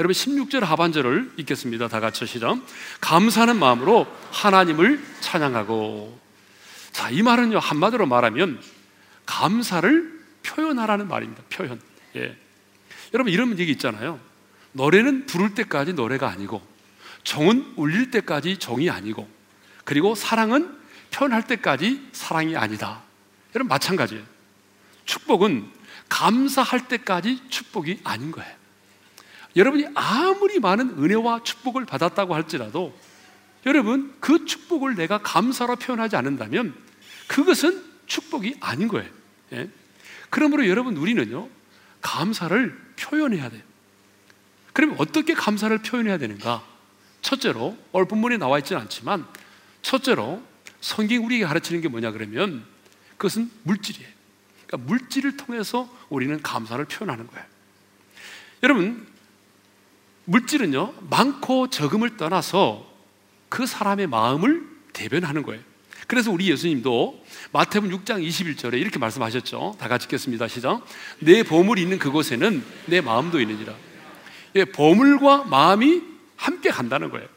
[0.00, 1.86] 여러분 16절 하반절을 읽겠습니다.
[1.86, 2.58] 다 같이 시작.
[3.00, 6.18] 감사하는 마음으로 하나님을 찬양하고
[6.92, 7.58] 자, 이 말은요.
[7.58, 8.60] 한마디로 말하면
[9.26, 11.42] 감사를 표현하라는 말입니다.
[11.50, 11.80] 표현.
[12.16, 12.36] 예.
[13.14, 14.20] 여러분 이런 얘기 있잖아요.
[14.72, 16.62] 노래는 부를 때까지 노래가 아니고
[17.24, 19.28] 정은 울릴 때까지 정이 아니고
[19.84, 20.76] 그리고 사랑은
[21.10, 23.02] 표현할 때까지 사랑이 아니다.
[23.54, 24.24] 여러분 마찬가지예요.
[25.04, 25.68] 축복은
[26.08, 28.60] 감사할 때까지 축복이 아닌 거예요.
[29.56, 32.96] 여러분이 아무리 많은 은혜와 축복을 받았다고 할지라도
[33.66, 36.74] 여러분 그 축복을 내가 감사로 표현하지 않는다면
[37.28, 39.08] 그것은 축복이 아닌 거예요.
[39.52, 39.68] 예?
[40.30, 41.48] 그러므로 여러분 우리는요
[42.00, 43.62] 감사를 표현해야 돼요.
[44.72, 46.64] 그러면 어떻게 감사를 표현해야 되는가?
[47.22, 49.26] 첫째로 오늘 본문에 나와 있지는 않지만
[49.82, 50.42] 첫째로
[50.80, 52.64] 성경 우리에게 가르치는 게 뭐냐 그러면
[53.16, 54.08] 그것은 물질이에요.
[54.66, 57.44] 그러니까 물질을 통해서 우리는 감사를 표현하는 거예요.
[58.62, 59.06] 여러분
[60.24, 62.89] 물질은요 많고 적음을 떠나서
[63.50, 65.60] 그 사람의 마음을 대변하는 거예요.
[66.06, 69.76] 그래서 우리 예수님도 마태복음 6장 21절에 이렇게 말씀하셨죠.
[69.78, 70.48] 다 같이 읽겠습니다.
[70.48, 70.84] 시작.
[71.18, 73.74] 내 보물이 있는 그곳에는 내 마음도 있느니라.
[74.56, 76.02] 예, 보물과 마음이
[76.36, 77.28] 함께 간다는 거예요.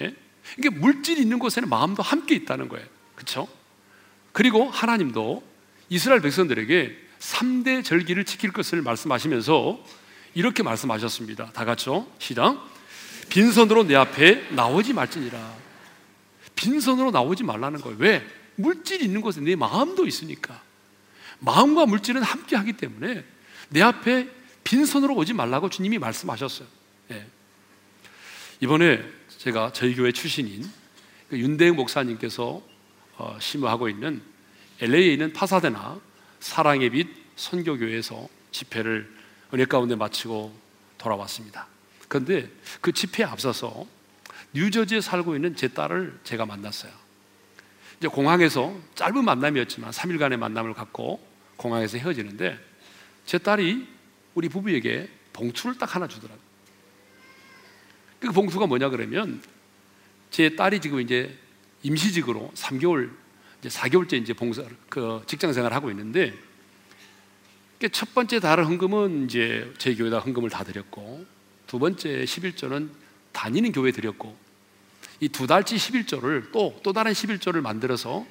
[0.00, 0.14] 예?
[0.58, 2.86] 이게 물질이 있는 곳에는 마음도 함께 있다는 거예요.
[3.14, 3.46] 그렇죠?
[4.32, 5.42] 그리고 하나님도
[5.90, 9.84] 이스라엘 백성들에게 3대 절기를 지킬 것을 말씀하시면서
[10.34, 11.50] 이렇게 말씀하셨습니다.
[11.52, 12.06] 다 같이요.
[12.18, 12.71] 시작.
[13.32, 15.56] 빈손으로 내 앞에 나오지 말지니라.
[16.54, 17.96] 빈손으로 나오지 말라는 거예요.
[17.98, 18.26] 왜?
[18.56, 20.62] 물질이 있는 곳에 내 마음도 있으니까.
[21.38, 23.24] 마음과 물질은 함께 하기 때문에
[23.70, 24.28] 내 앞에
[24.64, 26.68] 빈손으로 오지 말라고 주님이 말씀하셨어요.
[27.12, 27.26] 예.
[28.60, 29.02] 이번에
[29.38, 30.70] 제가 저희 교회 출신인
[31.30, 32.62] 그 윤대영 목사님께서
[33.16, 34.20] 어, 심호하고 있는
[34.80, 35.98] LA에 있는 파사데나
[36.38, 39.10] 사랑의 빛 선교교회에서 집회를
[39.54, 40.54] 은혜 가운데 마치고
[40.98, 41.71] 돌아왔습니다.
[42.12, 42.50] 그런데
[42.82, 43.86] 그 집회에 앞서서
[44.52, 46.92] 뉴저지에 살고 있는 제 딸을 제가 만났어요.
[47.96, 52.58] 이제 공항에서 짧은 만남이었지만 3일간의 만남을 갖고 공항에서 헤어지는데
[53.24, 53.88] 제 딸이
[54.34, 56.44] 우리 부부에게 봉투를 딱 하나 주더라고요.
[58.20, 59.42] 그 봉투가 뭐냐 그러면
[60.30, 61.34] 제 딸이 지금 이제
[61.82, 63.10] 임시직으로 3개월
[63.60, 66.34] 이제 4개월째 이제 봉사 그 직장 생활을 하고 있는데
[67.90, 71.41] 첫 번째 달을 헌금은 이제 제 교회다 헌금을 다 드렸고
[71.72, 72.90] 두 번째 11조는
[73.32, 74.36] 다니는 교회 드렸고
[75.20, 78.26] 이 두 달치 11조를 또 또 다른 11조를 만들어서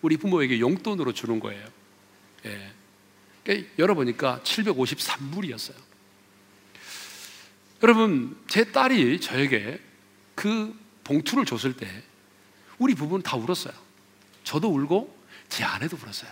[0.00, 1.66] 우리 부모에게 용돈으로 주는 거예요.
[2.46, 2.72] 예.
[3.42, 5.74] 그러니까 열어보니까 753불이었어요.
[7.82, 9.80] 여러분, 제 딸이 저에게
[10.36, 11.88] 그 봉투를 줬을 때
[12.78, 13.74] 우리 부부는 다 울었어요.
[14.44, 16.30] 저도 울고 제 아내도 울었어요.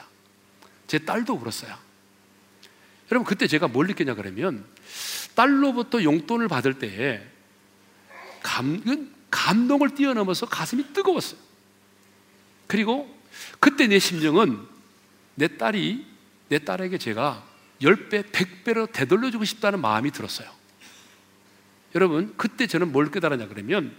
[0.87, 1.77] 제 딸도 울었어요.
[3.11, 4.65] 여러분, 그때 제가 뭘 느꼈냐 그러면
[5.35, 7.23] 딸로부터 용돈을 받을 때에
[8.43, 8.83] 감,
[9.31, 11.41] 감동을 뛰어넘어서 가슴이 뜨거웠어요.
[12.67, 13.15] 그리고
[13.61, 14.59] 그때 내 심정은
[15.35, 16.07] 내 딸이
[16.49, 17.43] 내 딸에게 제가
[17.81, 20.49] 10배, 100배로 되돌려주고 싶다는 마음이 들었어요.
[21.95, 23.95] 여러분, 그때 저는 뭘 깨달았냐 그러면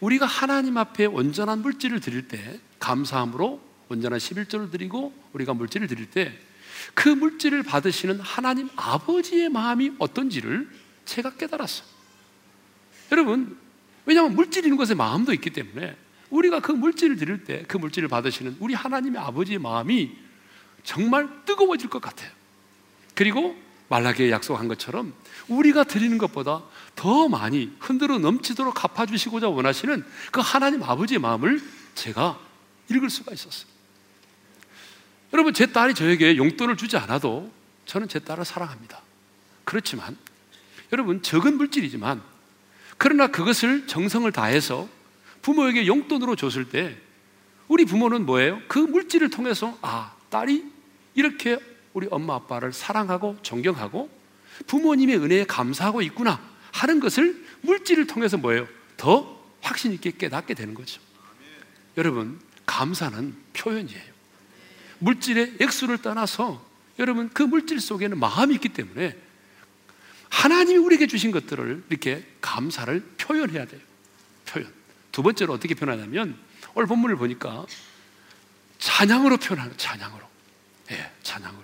[0.00, 6.38] 우리가 하나님 앞에 온전한 물질을 드릴 때 감사함으로 온전한 11조를 드리고 우리가 물질을 드릴 때
[6.94, 10.68] 그 물질을 받으시는 하나님 아버지의 마음이 어떤지를
[11.04, 11.86] 제가 깨달았어요.
[13.10, 13.56] 여러분,
[14.06, 15.96] 왜냐하면 물질 있는 것에 마음도 있기 때문에
[16.30, 20.12] 우리가 그 물질을 드릴 때 그 물질을 받으시는 우리 하나님의 아버지의 마음이
[20.84, 22.30] 정말 뜨거워질 것 같아요.
[23.14, 23.56] 그리고
[23.88, 25.12] 말라기에 약속한 것처럼
[25.48, 26.62] 우리가 드리는 것보다
[26.96, 31.62] 더 많이 흔들어 넘치도록 갚아주시고자 원하시는 그 하나님 아버지의 마음을
[31.94, 32.38] 제가
[32.90, 33.71] 읽을 수가 있었어요.
[35.32, 37.50] 여러분, 제 딸이 저에게 용돈을 주지 않아도
[37.86, 39.00] 저는 제 딸을 사랑합니다.
[39.64, 40.16] 그렇지만,
[40.92, 42.22] 여러분, 적은 물질이지만,
[42.98, 44.88] 그러나 그것을 정성을 다해서
[45.40, 46.96] 부모에게 용돈으로 줬을 때,
[47.68, 48.60] 우리 부모는 뭐예요?
[48.68, 50.64] 그 물질을 통해서, 아, 딸이
[51.14, 51.58] 이렇게
[51.94, 54.10] 우리 엄마 아빠를 사랑하고 존경하고
[54.66, 56.40] 부모님의 은혜에 감사하고 있구나
[56.72, 58.66] 하는 것을 물질을 통해서 뭐예요?
[58.96, 61.00] 더 확신 있게 깨닫게 되는 거죠.
[61.96, 64.11] 여러분, 감사는 표현이에요.
[65.02, 66.64] 물질의 액수를 떠나서
[66.98, 69.16] 여러분 그 물질 속에는 마음이 있기 때문에
[70.28, 73.80] 하나님이 우리에게 주신 것들을 이렇게 감사를 표현해야 돼요.
[74.46, 74.72] 표현.
[75.10, 76.36] 두 번째로 어떻게 표현하냐면
[76.74, 77.66] 오늘 본문을 보니까
[78.78, 80.24] 찬양으로 표현하는 찬양으로.
[80.92, 81.62] 예, 찬양으로.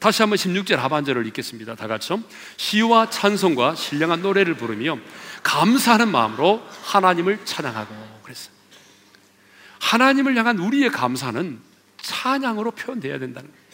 [0.00, 1.76] 다시 한번 16절 하반절을 읽겠습니다.
[1.76, 2.12] 다 같이
[2.56, 4.98] 시와 찬송과 신령한 노래를 부르며
[5.42, 8.52] 감사하는 마음으로 하나님을 찬양하고 그랬어요.
[9.80, 11.73] 하나님을 향한 우리의 감사는
[12.04, 13.64] 찬양으로 표현돼야 된다는 거예요.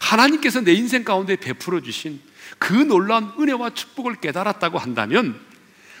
[0.00, 2.20] 하나님께서 내 인생 가운데 베풀어 주신
[2.58, 5.38] 그 놀라운 은혜와 축복을 깨달았다고 한다면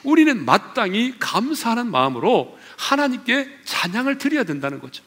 [0.02, 5.04] 우리는 마땅히 감사하는 마음으로 하나님께 찬양을 드려야 된다는 거죠.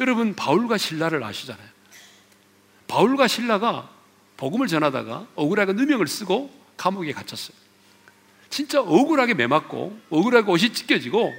[0.00, 1.68] 여러분 바울과 신라를 아시잖아요.
[2.88, 3.88] 바울과 신라가
[4.36, 7.56] 복음을 전하다가 억울하게 누명을 쓰고 감옥에 갇혔어요.
[8.48, 11.32] 진짜 억울하게 매맞고 억울하게 옷이 찢겨지고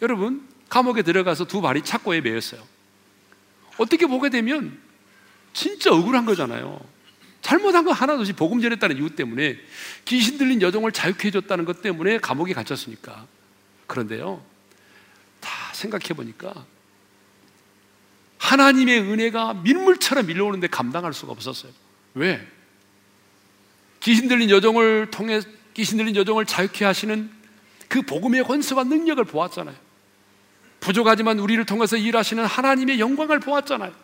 [0.00, 2.71] 여러분 감옥에 들어가서 두 발이 착고에 매였어요.
[3.78, 4.78] 어떻게 보게 되면
[5.52, 6.80] 진짜 억울한 거잖아요.
[7.40, 9.58] 잘못한 거 하나도 없이 복음 전했다는 이유 때문에
[10.04, 13.26] 귀신 들린 여종을 자유케 해줬다는 것 때문에 감옥에 갇혔으니까.
[13.86, 14.42] 그런데요,
[15.40, 16.64] 다 생각해 보니까
[18.38, 21.72] 하나님의 은혜가 민물처럼 밀려오는데 감당할 수가 없었어요.
[22.14, 22.46] 왜?
[24.00, 25.40] 귀신 들린 여종을 통해
[25.74, 27.30] 귀신 들린 여종을 자유케 하시는
[27.88, 29.76] 그 복음의 권세와 능력을 보았잖아요.
[30.82, 33.94] 부족하지만 우리를 통해서 일하시는 하나님의 영광을 보았잖아요.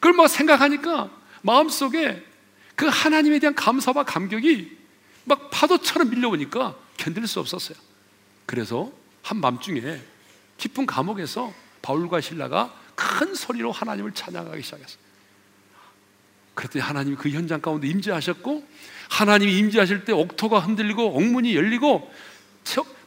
[0.00, 1.10] 그걸 뭐 생각하니까
[1.42, 2.24] 마음속에
[2.74, 4.76] 그 하나님에 대한 감사와 감격이
[5.24, 7.78] 막 파도처럼 밀려오니까 견딜 수 없었어요.
[8.46, 8.90] 그래서
[9.22, 10.00] 한밤중에
[10.56, 14.98] 깊은 감옥에서 바울과 신라가 큰 소리로 하나님을 찬양하기 시작했어요.
[16.54, 18.66] 그랬더니 하나님이 그 현장 가운데 임재하셨고
[19.08, 22.12] 하나님이 임재하실 때 옥토가 흔들리고 옥문이 열리고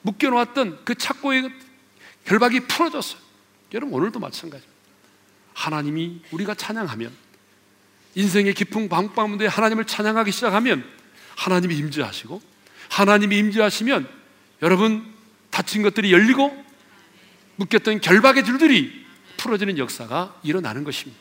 [0.03, 1.51] 묶여놓았던 그 착고의
[2.25, 3.19] 결박이 풀어졌어요.
[3.73, 4.63] 여러분 오늘도 마찬가지.
[5.53, 7.11] 하나님이 우리가 찬양하면
[8.15, 10.83] 인생의 깊은 방방문에 하나님을 찬양하기 시작하면
[11.35, 12.41] 하나님이 임재하시고
[12.89, 14.07] 하나님이 임재하시면
[14.61, 15.13] 여러분
[15.49, 16.65] 다친 것들이 열리고
[17.55, 19.05] 묶였던 결박의 줄들이
[19.37, 21.19] 풀어지는 역사가 일어나는 것입니다.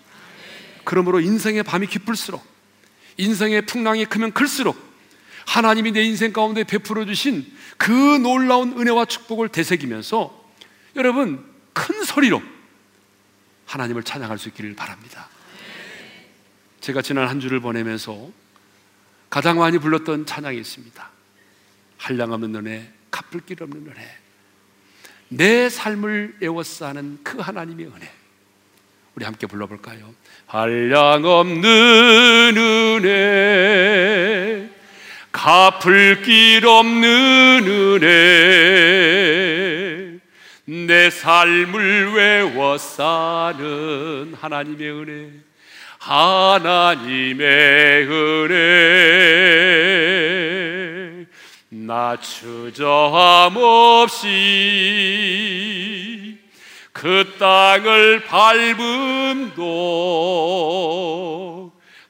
[0.85, 2.45] 그러므로 인생의 밤이 깊을수록
[3.17, 4.77] 인생의 풍랑이 크면 클수록
[5.47, 10.40] 하나님이 내 인생 가운데 베풀어 주신 그 놀라운 은혜와 축복을 되새기면서
[11.01, 12.43] 여러분 큰 소리로
[13.65, 15.29] 하나님을 찬양할 수 있기를 바랍니다.
[16.81, 18.31] 제가 지난 한 주를 보내면서
[19.31, 21.11] 가장 많이 불렀던 찬양이 있습니다.
[21.97, 24.17] 한량 없는 은혜, 갚을 길 없는 은혜.
[25.29, 28.11] 내 삶을 애워싸는 그 하나님의 은혜.
[29.15, 30.13] 우리 함께 불러볼까요?
[30.47, 32.57] 한량 없는
[33.05, 34.69] 은혜,
[35.33, 39.60] 갚을 길 없는 은혜,
[40.71, 45.33] 내 삶을 외워 사는 하나님의 은혜.
[45.99, 47.47] 하나님의
[48.09, 48.57] 은혜
[51.71, 54.29] 나 주저함 없이
[56.93, 59.61] 그 땅을 밟음도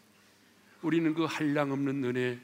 [0.80, 2.38] 우리는 그 한량 없는 은혜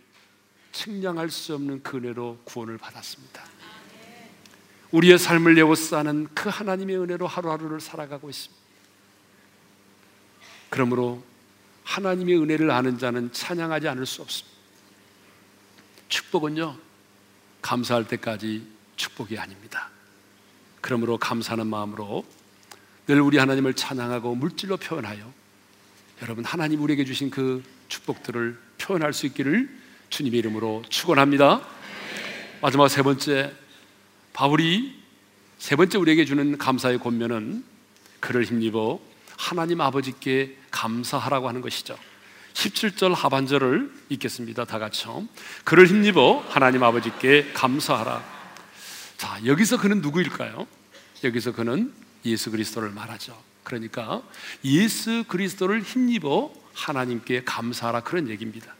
[0.73, 3.43] 측량할 수 없는 그 은혜로 구원을 받았습니다.
[4.91, 8.63] 우리의 삶을 에워싸는 그 하나님의 은혜로 하루하루를 살아가고 있습니다.
[10.69, 11.25] 그러므로
[11.85, 14.55] 하나님의 은혜를 아는 자는 찬양하지 않을 수 없습니다.
[16.11, 16.77] 축복은요,
[17.63, 19.96] 감사할 때까지 축복이 아닙니다.
[20.87, 22.25] 그러므로 감사하는 마음으로
[23.09, 25.33] 늘 우리 하나님을 찬양하고 물질로 표현하여
[26.23, 29.69] 여러분 하나님 우리에게 주신 그 축복들을 표현할 수 있기를
[30.11, 31.61] 주님의 이름으로 축원합니다.
[32.63, 33.53] 마지막 세 번째
[34.33, 34.95] 바울이
[35.59, 37.65] 세 번째 우리에게 주는 감사의 권면은
[38.21, 39.01] 그를 힘입어
[39.37, 41.99] 하나님 아버지께 감사하라고 하는 것이죠.
[42.55, 44.65] 17절 하반절을 읽겠습니다.
[44.67, 45.27] 다 같이요.
[45.65, 48.36] 그를 힘입어 하나님 아버지께 감사하라.
[49.17, 50.67] 자, 여기서 그는 누구일까요?
[51.25, 51.93] 여기서 그는
[52.25, 53.41] 예수 그리스도를 말하죠.
[53.63, 54.23] 그러니까
[54.65, 58.75] 예수 그리스도를 힘입어 하나님께 감사하라 그런 얘기입니다.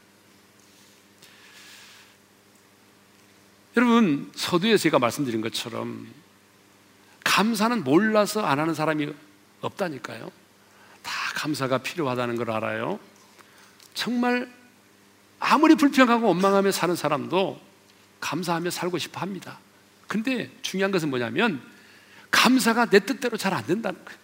[3.75, 6.07] 여러분 서두에 제가 말씀드린 것처럼
[7.23, 9.13] 감사는 몰라서 안 하는 사람이
[9.61, 10.31] 없다니까요.
[11.03, 12.99] 다 감사가 필요하다는 걸 알아요.
[13.93, 14.51] 정말
[15.39, 17.59] 아무리 불평하고 원망하며 사는 사람도
[18.19, 19.59] 감사하며 살고 싶어 합니다.
[20.07, 21.61] 근데 중요한 것은 뭐냐면
[22.31, 24.19] 감사가 내 뜻대로 잘 안 된다는 거예요.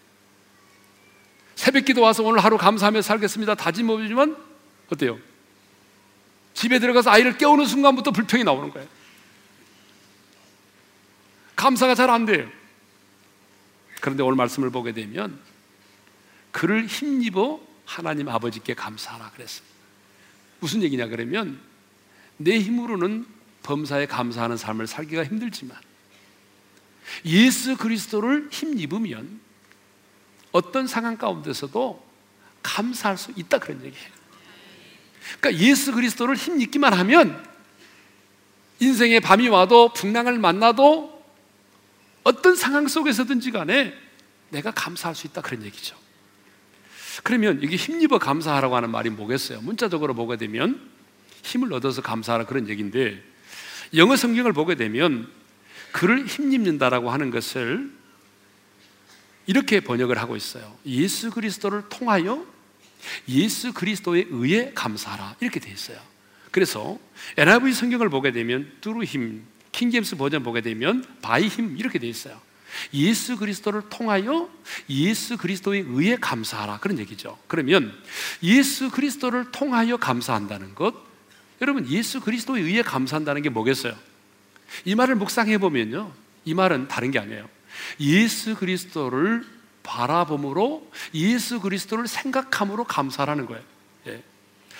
[1.56, 3.56] 새벽 기도 와서 오늘 하루 감사하며 살겠습니다.
[3.56, 4.36] 다짐이지만
[4.90, 5.20] 어때요?
[6.54, 8.88] 집에 들어가서 아이를 깨우는 순간부터 불평이 나오는 거예요.
[11.56, 12.50] 감사가 잘 안 돼요.
[14.02, 15.40] 그런데 오늘 말씀을 보게 되면
[16.52, 19.66] 그를 힘입어 하나님 아버지께 감사하라 그랬어요.
[20.60, 21.60] 무슨 얘기냐 그러면
[22.38, 23.26] 내 힘으로는
[23.64, 25.78] 범사에 감사하는 삶을 살기가 힘들지만
[27.26, 29.42] 예수 그리스도를 힘입으면
[30.52, 32.04] 어떤 상황 가운데서도
[32.62, 34.08] 감사할 수 있다 그런 얘기예요.
[35.40, 37.44] 그러니까 예수 그리스도를 힘입기만 하면
[38.80, 41.24] 인생의 밤이 와도 풍랑을 만나도
[42.24, 43.94] 어떤 상황 속에서든지 간에
[44.50, 45.96] 내가 감사할 수 있다 그런 얘기죠.
[47.24, 49.62] 그러면 이게 힘입어 감사하라고 하는 말이 뭐겠어요?
[49.62, 50.90] 문자적으로 보게 되면
[51.44, 53.33] 힘을 얻어서 감사하라 그런 얘기인데
[53.96, 55.30] 영어 성경을 보게 되면
[55.92, 57.92] 그를 힘입는다라고 하는 것을
[59.46, 60.76] 이렇게 번역을 하고 있어요.
[60.86, 62.46] 예수 그리스도를 통하여
[63.28, 66.00] 예수 그리스도에 의해 감사하라 이렇게 돼 있어요.
[66.52, 66.98] 그래서
[67.38, 72.40] NIV 성경을 보게 되면 through him, 킹제임스 버전 보게 되면 by him 이렇게 돼 있어요.
[72.94, 74.50] 예수 그리스도를 통하여
[74.90, 77.38] 예수 그리스도에 의해 감사하라 그런 얘기죠.
[77.48, 77.94] 그러면
[78.42, 80.96] 예수 그리스도를 통하여 감사한다는 것,
[81.64, 83.96] 여러분 예수 그리스도에 의해 감사한다는 게 뭐겠어요?
[84.84, 86.12] 이 말을 묵상해 보면요,
[86.44, 87.48] 이 말은 다른 게 아니에요.
[88.02, 89.46] 예수 그리스도를
[89.82, 93.64] 바라봄으로 예수 그리스도를 생각함으로 감사라는 거예요.
[94.08, 94.22] 예.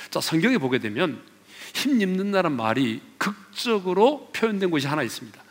[0.10, 1.22] 자 성경에 보게 되면
[1.74, 5.42] 힘 입는다는 말이 극적으로 표현된 곳이 하나 있습니다.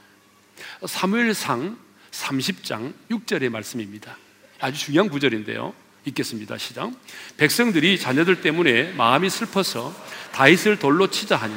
[0.87, 1.79] 사무엘상
[2.11, 4.19] 30장 6절의 말씀입니다.
[4.61, 5.75] 아주 중요한 구절인데요.
[6.05, 6.59] 읽겠습니다.
[6.59, 6.91] 시작.
[7.37, 9.95] 백성들이 자녀들 때문에 마음이 슬퍼서
[10.33, 11.55] 다윗을 돌로 치자 하니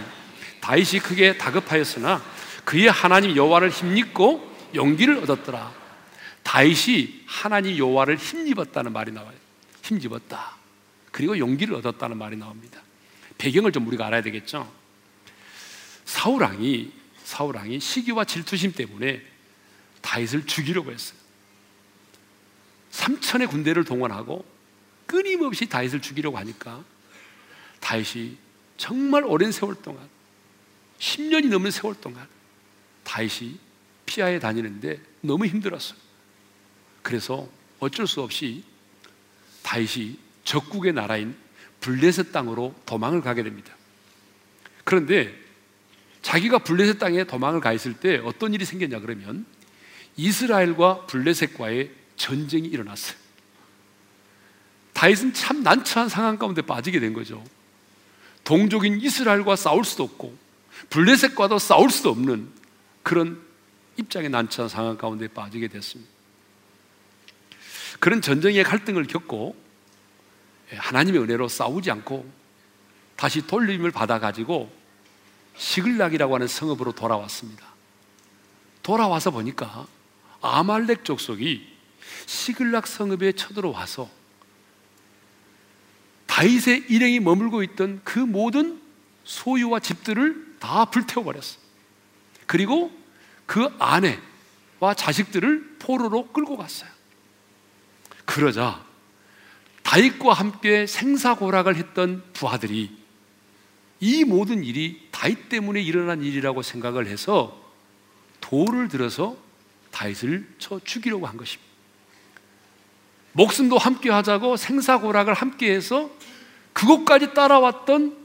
[0.61, 2.23] 다윗이 크게 다급하였으나
[2.63, 5.73] 그의 하나님 여호와를 힘입고 용기를 얻었더라.
[6.43, 9.35] 다윗이 하나님 여호와를 힘입었다는 말이 나와요.
[9.81, 10.55] 힘입었다.
[11.11, 12.81] 그리고 용기를 얻었다는 말이 나옵니다.
[13.37, 14.71] 배경을 좀 우리가 알아야 되겠죠.
[16.05, 16.91] 사울 왕이
[17.23, 19.21] 사울 왕이 시기와 질투심 때문에
[20.01, 21.24] 다윗을 죽이려고 했어요.
[22.95, 24.45] 3천의 군대를 동원하고
[25.05, 26.83] 끊임없이 다윗을 죽이려고 하니까
[27.81, 28.37] 다윗이
[28.77, 30.07] 정말 오랜 세월 동안
[30.99, 32.27] 10년이 넘는 세월 동안
[33.03, 33.59] 다윗이
[34.05, 35.99] 피하에 다니는데 너무 힘들었어요.
[37.01, 37.47] 그래서
[37.79, 38.63] 어쩔 수 없이
[39.61, 41.35] 다윗이 적국의 나라인
[41.81, 43.75] 블레셋 땅으로 도망을 가게 됩니다.
[44.83, 45.35] 그런데
[46.21, 49.45] 자기가 블레셋 땅에 도망을 가 있을 때 어떤 일이 생겼냐 그러면
[50.17, 53.17] 이스라엘과 블레셋과의 전쟁이 일어났어요.
[54.93, 57.43] 다윗은 참 난처한 상황 가운데 빠지게 된 거죠.
[58.43, 60.35] 동족인 이스라엘과 싸울 수도 없고
[60.89, 62.49] 블레셋과도 싸울 수도 없는
[63.03, 63.41] 그런
[63.97, 66.11] 입장에 난처한 상황 가운데 빠지게 됐습니다.
[67.99, 69.55] 그런 전쟁의 갈등을 겪고
[70.71, 72.29] 하나님의 은혜로 싸우지 않고
[73.15, 74.71] 다시 돌림을 받아가지고
[75.57, 77.65] 시글락이라고 하는 성읍으로 돌아왔습니다.
[78.83, 79.87] 돌아와서 보니까
[80.41, 81.74] 아말렉 족속이
[82.25, 84.09] 시글락 성읍에 쳐들어와서
[86.27, 88.81] 다윗의 일행이 머물고 있던 그 모든
[89.23, 91.59] 소유와 집들을 다 불태워 버렸어.
[92.45, 92.91] 그리고
[93.45, 96.89] 그 아내와 자식들을 포로로 끌고 갔어요.
[98.25, 98.83] 그러자
[99.83, 102.97] 다윗과 함께 생사고락을 했던 부하들이
[103.99, 107.63] 이 모든 일이 다윗 때문에 일어난 일이라고 생각을 해서
[108.41, 109.37] 돌을 들어서
[109.91, 111.64] 다윗을 쳐 죽이려고 한 것입니다.
[113.35, 116.09] 목숨도 함께 하자고 생사고락을 함께 해서
[116.71, 118.15] 그곳까지 따라왔던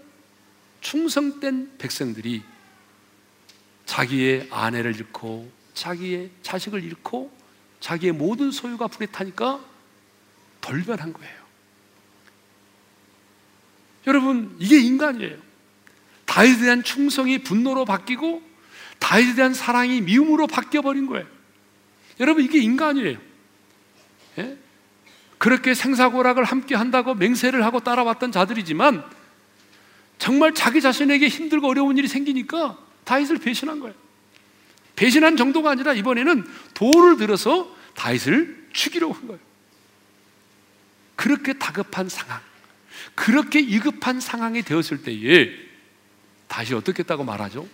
[0.81, 2.43] 충성된 백성들이
[3.87, 7.31] 자기의 아내를 잃고 자기의 자식을 잃고
[7.81, 9.61] 자기의 모든 소유가 불에 타니까
[10.61, 11.41] 돌변한 거예요.
[14.07, 15.37] 여러분, 이게 인간이에요.
[16.25, 18.43] 다윗에 대한 충성이 분노로 바뀌고
[19.01, 21.27] 다윗에 대한 사랑이 미움으로 바뀌어 버린 거예요.
[22.21, 23.19] 여러분 이게 인간이에요.
[24.39, 24.57] 예?
[25.41, 29.03] 그렇게 생사고락을 함께 한다고 맹세를 하고 따라왔던 자들이지만
[30.19, 33.95] 정말 자기 자신에게 힘들고 어려운 일이 생기니까 다윗을 배신한 거예요.
[34.97, 39.41] 배신한 정도가 아니라 이번에는 돌을 들어서 다윗을 죽이려고 한 거예요.
[41.17, 42.39] 그렇게 다급한 상황,
[43.15, 45.53] 그렇게 위급한 상황이 되었을 때에
[46.49, 47.67] 다시 어떻게 했다고 말하죠?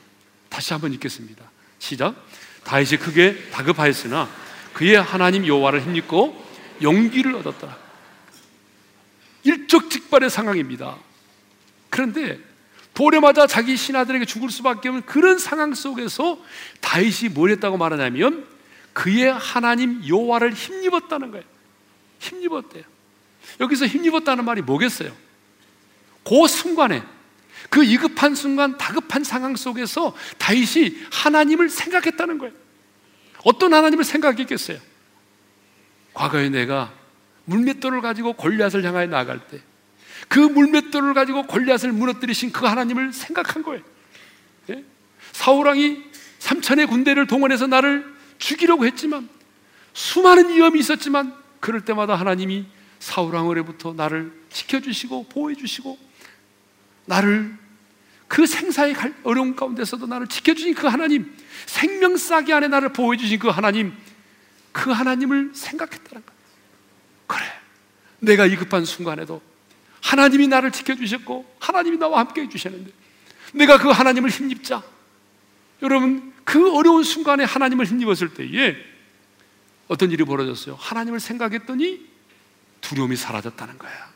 [0.49, 1.43] 다시 한번 읽겠습니다.
[1.81, 2.15] 시작.
[2.63, 4.31] 다윗이 크게 다급하였으나
[4.73, 6.46] 그의 하나님 여호와를 힘입고
[6.83, 7.77] 용기를 얻었더라.
[9.45, 10.97] 일적직발의 상황입니다.
[11.91, 12.41] 그런데
[13.21, 16.39] 맞아 자기 신하들에게 죽을 수밖에 없는 그런 상황 속에서
[16.81, 18.47] 다윗이 뭘 했다고 말하냐면
[18.93, 21.45] 그의 하나님 여호와를 힘입었다는 거예요.
[22.19, 22.85] 힘입었대요.
[23.61, 25.15] 여기서 힘입었다는 말이 뭐겠어요?
[26.25, 27.03] 그 순간에
[27.69, 32.55] 그 이급한 순간 다급한 상황 속에서 다윗이 하나님을 생각했다는 거예요.
[33.45, 34.79] 어떤 하나님을 생각했겠어요?
[36.17, 36.93] 과거에 내가
[37.45, 39.61] 물맷돌을 가지고 골리앗을 향하여 나갈 때
[40.29, 43.83] 그 물맷돌을 가지고 골리앗을 무너뜨리신 그 하나님을 생각한 거예요.
[44.71, 44.85] 예?
[45.33, 46.03] 사울왕이
[46.39, 48.05] 삼천의 군대를 동원해서 나를
[48.39, 49.29] 죽이려고 했지만
[49.93, 52.67] 수많은 위험이 있었지만 그럴 때마다 하나님이
[52.99, 55.99] 사울왕으로부터 나를 지켜주시고 보호해주시고
[57.07, 57.57] 나를
[58.29, 61.33] 그 생사의 어려운 가운데서도 나를 지켜주신 그 하나님
[61.67, 63.97] 생명싸기 안에 나를 보호해주신 그 하나님
[64.77, 66.41] 그 하나님을 생각했다는 거예요.
[67.27, 67.45] 그래
[68.19, 69.41] 내가 이 급한 순간에도
[70.03, 72.93] 하나님이 나를 지켜주셨고 하나님이 나와 함께 해주셨는데
[73.55, 74.83] 내가 그 하나님을 힘입자.
[75.81, 78.77] 여러분 그 어려운 순간에 하나님을 힘입었을 때에
[79.89, 80.75] 어떤 일이 벌어졌어요?
[80.75, 82.07] 하나님을 생각했더니
[82.83, 84.11] 두려움이 사라졌다는 거야.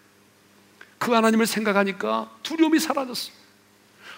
[0.98, 3.32] 그 하나님을 생각하니까 두려움이 사라졌어.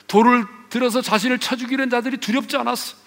[0.09, 3.02] 돌을 들어서 자신을 쳐 죽이는 자들이 두렵지 않았어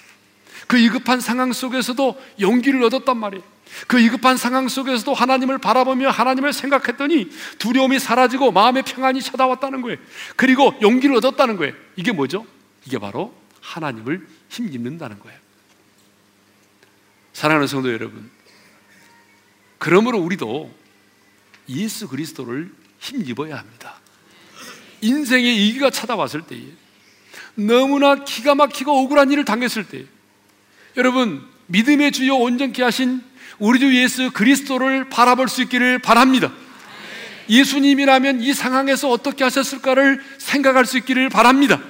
[0.67, 3.43] 그 위급한 상황 속에서도 용기를 얻었단 말이에요.
[3.87, 9.97] 그 위급한 상황 속에서도 하나님을 바라보며 하나님을 생각했더니 두려움이 사라지고 마음의 평안이 찾아왔다는 거예요.
[10.35, 11.73] 그리고 용기를 얻었다는 거예요.
[11.95, 12.45] 이게 뭐죠?
[12.85, 15.37] 이게 바로 하나님을 힘입는다는 거예요.
[17.33, 18.29] 사랑하는 성도 여러분,
[19.77, 20.73] 그러므로 우리도
[21.69, 23.99] 예수 그리스도를 힘입어야 합니다.
[25.01, 26.61] 인생의 위기가 찾아왔을 때에
[27.55, 30.05] 너무나 기가 막히고 억울한 일을 당했을 때
[30.97, 33.21] 여러분 믿음의 주요 온전케 하신
[33.59, 36.51] 우리 주 예수 그리스도를 바라볼 수 있기를 바랍니다.
[37.49, 41.81] 예수님이라면 이 상황에서 어떻게 하셨을까를 생각할 수 있기를 바랍니다.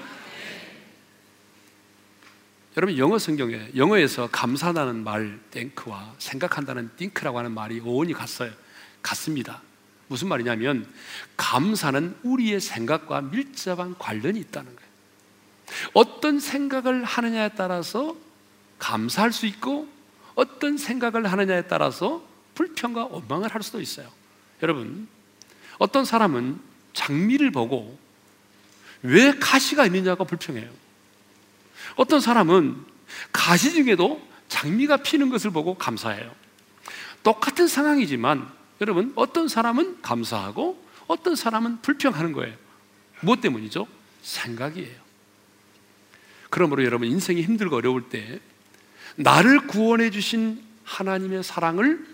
[2.78, 8.52] 여러분 영어 성경에 영어에서 감사하는 말 땡크와 생각한다는 띵크라고 하는 말이 어원이 같어요.
[9.02, 9.62] 같습니다.
[10.08, 10.86] 무슨 말이냐면
[11.38, 14.90] 감사는 우리의 생각과 밀접한 관련이 있다는 거예요.
[15.94, 18.16] 어떤 생각을 하느냐에 따라서
[18.80, 19.88] 감사할 수 있고
[20.36, 22.24] 어떤 생각을 하느냐에 따라서
[22.56, 24.10] 불평과 원망을 할 수도 있어요.
[24.62, 25.08] 여러분,
[25.78, 26.60] 어떤 사람은
[26.94, 27.98] 장미를 보고
[29.02, 30.70] 왜 가시가 있느냐가 불평해요.
[31.96, 32.84] 어떤 사람은
[33.32, 36.34] 가시 중에도 장미가 피는 것을 보고 감사해요.
[37.24, 38.50] 똑같은 상황이지만
[38.82, 42.56] 여러분, 어떤 사람은 감사하고 어떤 사람은 불평하는 거예요.
[43.22, 43.88] 무엇 때문이죠?
[44.22, 45.06] 생각이에요.
[46.50, 48.40] 그러므로 여러분, 인생이 힘들고 어려울 때
[49.16, 52.06] 나를 구원해 주신 하나님의 사랑을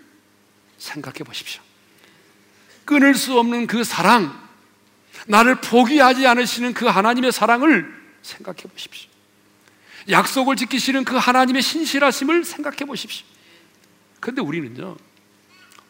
[0.78, 1.62] 생각해 보십시오.
[2.84, 4.40] 끊을 수 없는 그 사랑,
[5.26, 7.92] 나를 포기하지 않으시는 그 하나님의 사랑을
[8.22, 9.10] 생각해 보십시오.
[10.08, 13.26] 약속을 지키시는 그 하나님의 신실하심을 생각해 보십시오.
[14.20, 14.96] 그런데 우리는요,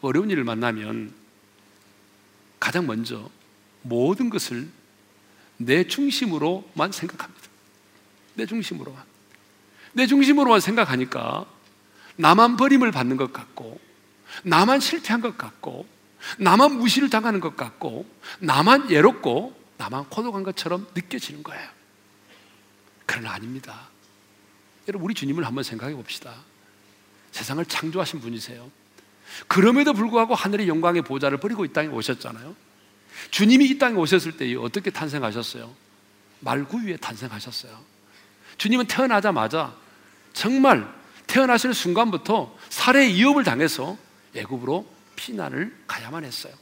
[0.01, 1.13] 어려운 일을 만나면
[2.59, 3.29] 가장 먼저
[3.81, 4.67] 모든 것을
[5.57, 7.47] 내 중심으로만 생각합니다.
[8.35, 9.12] 내 중심으로만.
[9.93, 11.45] 내 중심으로만 생각하니까
[12.15, 13.79] 나만 버림을 받는 것 같고,
[14.43, 15.87] 나만 실패한 것 같고,
[16.37, 18.05] 나만 무시를 당하는 것 같고,
[18.39, 21.67] 나만 예롭고, 나만 고독한 것처럼 느껴지는 거예요.
[23.05, 23.89] 그러나 아닙니다.
[24.87, 26.33] 여러분, 우리 주님을 한번 생각해 봅시다.
[27.31, 28.69] 세상을 창조하신 분이세요.
[29.47, 32.55] 그럼에도 불구하고 하늘의 영광의 보좌를 버리고 이 땅에 오셨잖아요.
[33.31, 35.73] 주님이 이 땅에 오셨을 때 어떻게 탄생하셨어요?
[36.41, 37.79] 말구 위에 탄생하셨어요.
[38.57, 39.75] 주님은 태어나자마자
[40.33, 40.91] 정말
[41.27, 43.97] 태어나시는 순간부터 살해 이업을 당해서
[44.35, 46.53] 애굽으로 피난을 가야만 했어요.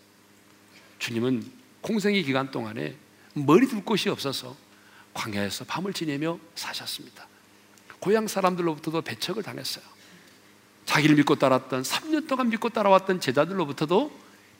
[1.00, 1.52] 주님은
[1.82, 2.96] 공생의 기간 동안에
[3.34, 4.56] 머리 둘 곳이 없어서
[5.14, 7.28] 광야에서 밤을 지내며 사셨습니다.
[8.00, 9.84] 고향 사람들로부터도 배척을 당했어요.
[10.86, 14.12] 자기를 믿고 따랐던 3년 동안 믿고 따라왔던 제자들로부터도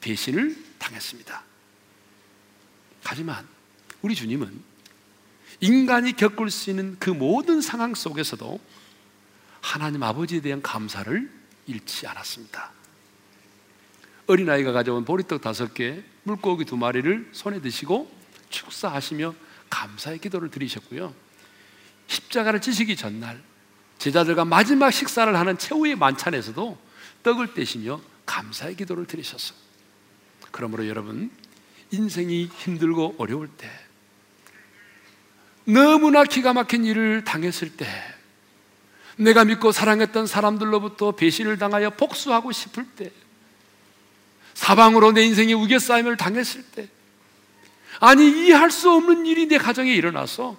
[0.02, 1.44] 배신을 당했습니다.
[3.04, 3.48] 하지만
[4.02, 4.72] 우리 주님은
[5.60, 8.60] 인간이 겪을 수 있는 그 모든 상황 속에서도
[9.62, 11.32] 하나님 아버지에 대한 감사를
[11.68, 12.72] 잃지 않았습니다.
[14.28, 18.12] 어린아이가 가져온 보리떡 다섯 개, 물고기 두 마리를 손에 드시고
[18.50, 19.34] 축사하시며
[19.70, 21.14] 감사의 기도를 드리셨고요.
[22.08, 23.42] 십자가를 지시기 전날
[23.98, 26.78] 제자들과 마지막 식사를 하는 최후의 만찬에서도
[27.24, 29.58] 떡을 떼시며 감사의 기도를 드리셨어요.
[30.52, 31.32] 그러므로 여러분,
[31.92, 33.70] 인생이 힘들고 어려울 때,
[35.66, 37.88] 너무나 기가 막힌 일을 당했을 때,
[39.18, 43.12] 내가 믿고 사랑했던 사람들로부터 배신을 당하여 복수하고 싶을 때,
[44.54, 46.90] 사방으로 내 인생의 우겨싸임을 당했을 때,
[48.00, 50.58] 아니, 이해할 수 없는 일이 내 가정에 일어나서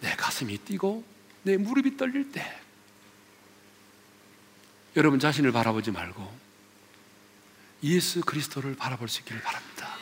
[0.00, 1.04] 내 가슴이 뛰고
[1.42, 2.60] 내 무릎이 떨릴 때,
[4.96, 6.40] 여러분 자신을 바라보지 말고
[7.84, 9.96] 예수 그리스도를 바라볼 수 있기를 바랍니다.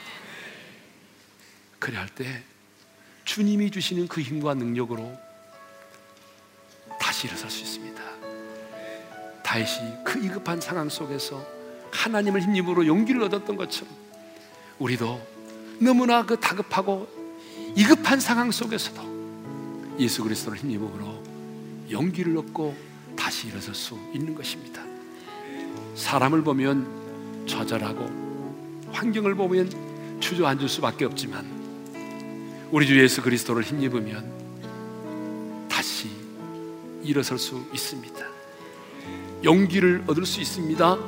[1.79, 2.43] 그래 할때
[3.25, 5.19] 주님이 주시는 그 힘과 능력으로
[7.19, 8.01] 다시 일어설 수 있습니다.
[9.43, 11.45] 다윗이 그 이급한 상황 속에서
[11.91, 13.93] 하나님을 힘입으로 용기를 얻었던 것처럼
[14.79, 15.21] 우리도
[15.81, 17.09] 너무나 그 다급하고
[17.75, 21.25] 이급한 상황 속에서도 예수 그리스도를 힘입으로
[21.91, 22.77] 용기를 얻고
[23.17, 24.81] 다시 일어설 수 있는 것입니다.
[25.97, 34.38] 사람을 보면 좌절하고 환경을 보면 주저앉을 수밖에 없지만 우리 주 예수 그리스도를 힘입으면
[37.09, 38.25] 일어설 수 있습니다.
[39.43, 40.99] 용기를 얻을 수 있습니다.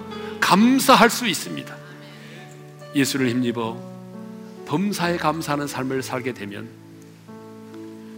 [0.40, 1.76] 감사할 수 있습니다.
[2.94, 3.78] 예수를 힘입어
[4.66, 6.68] 범사에 감사하는 삶을 살게 되면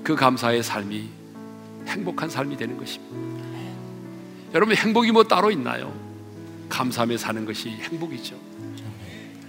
[0.05, 1.09] 그 감사의 삶이
[1.89, 3.43] 행복한 삶이 되는 것입니다.
[4.55, 5.93] 여러분 행복이 뭐 따로 있나요?
[6.68, 8.37] 감사하며 사는 것이 행복이죠.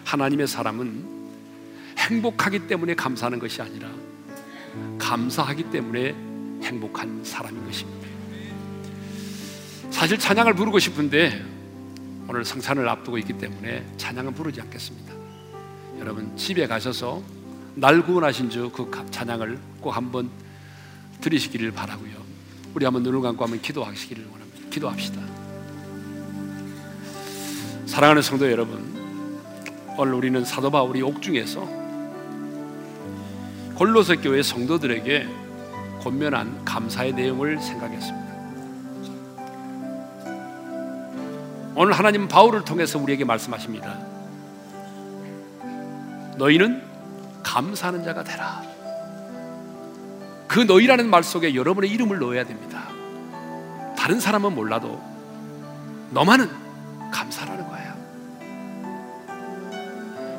[0.06, 1.06] 하나님의 사람은
[1.98, 3.90] 행복하기 때문에 감사하는 것이 아니라
[4.98, 6.16] 감사하기 때문에
[6.64, 8.13] 행복한 사람인 것입니다.
[9.94, 11.46] 사실 찬양을 부르고 싶은데
[12.28, 15.14] 오늘 성찬을 앞두고 있기 때문에 찬양은 부르지 않겠습니다.
[16.00, 17.22] 여러분 집에 가셔서
[17.76, 20.30] 날 구원하신 주 그 찬양을 꼭 한번
[21.22, 22.12] 들으시기를 바라고요.
[22.74, 24.70] 우리 한번 눈을 감고 한번 기도하시기를 원합니다.
[24.72, 25.22] 기도합시다.
[27.86, 28.84] 사랑하는 성도 여러분,
[29.98, 31.62] 오늘 우리는 사도 바울이 옥중에서
[33.76, 35.28] 골로새 교회 성도들에게
[36.02, 38.33] 권면한 감사의 내용을 생각했습니다.
[41.76, 43.98] 오늘 하나님 바울을 통해서 우리에게 말씀하십니다.
[46.38, 46.84] 너희는
[47.42, 48.62] 감사하는 자가 되라.
[50.48, 52.90] 그 너희라는 말 속에 여러분의 이름을 넣어야 됩니다.
[53.98, 55.02] 다른 사람은 몰라도
[56.12, 56.48] 너만은
[57.12, 57.94] 감사라는 거예요.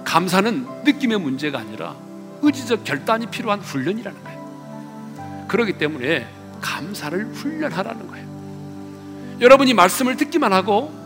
[0.05, 1.97] 감사는 느낌의 문제가 아니라
[2.43, 5.47] 의지적 결단이 필요한 훈련이라는 거예요.
[5.49, 6.29] 그렇기 때문에
[6.61, 9.39] 감사를 훈련하라는 거예요.
[9.41, 11.04] 여러분이 말씀을 듣기만 하고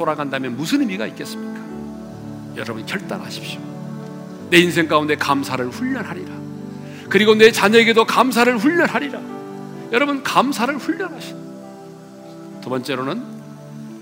[0.00, 1.60] 돌아간다면 무슨 의미가 있겠습니까?
[2.56, 3.60] 여러분 결단하십시오.
[4.48, 6.32] 내 인생 가운데 감사를 훈련하리라.
[7.10, 9.20] 그리고 내 자녀에게도 감사를 훈련하리라.
[9.92, 11.38] 여러분 감사를 훈련하시다.
[12.62, 13.22] 두 번째로는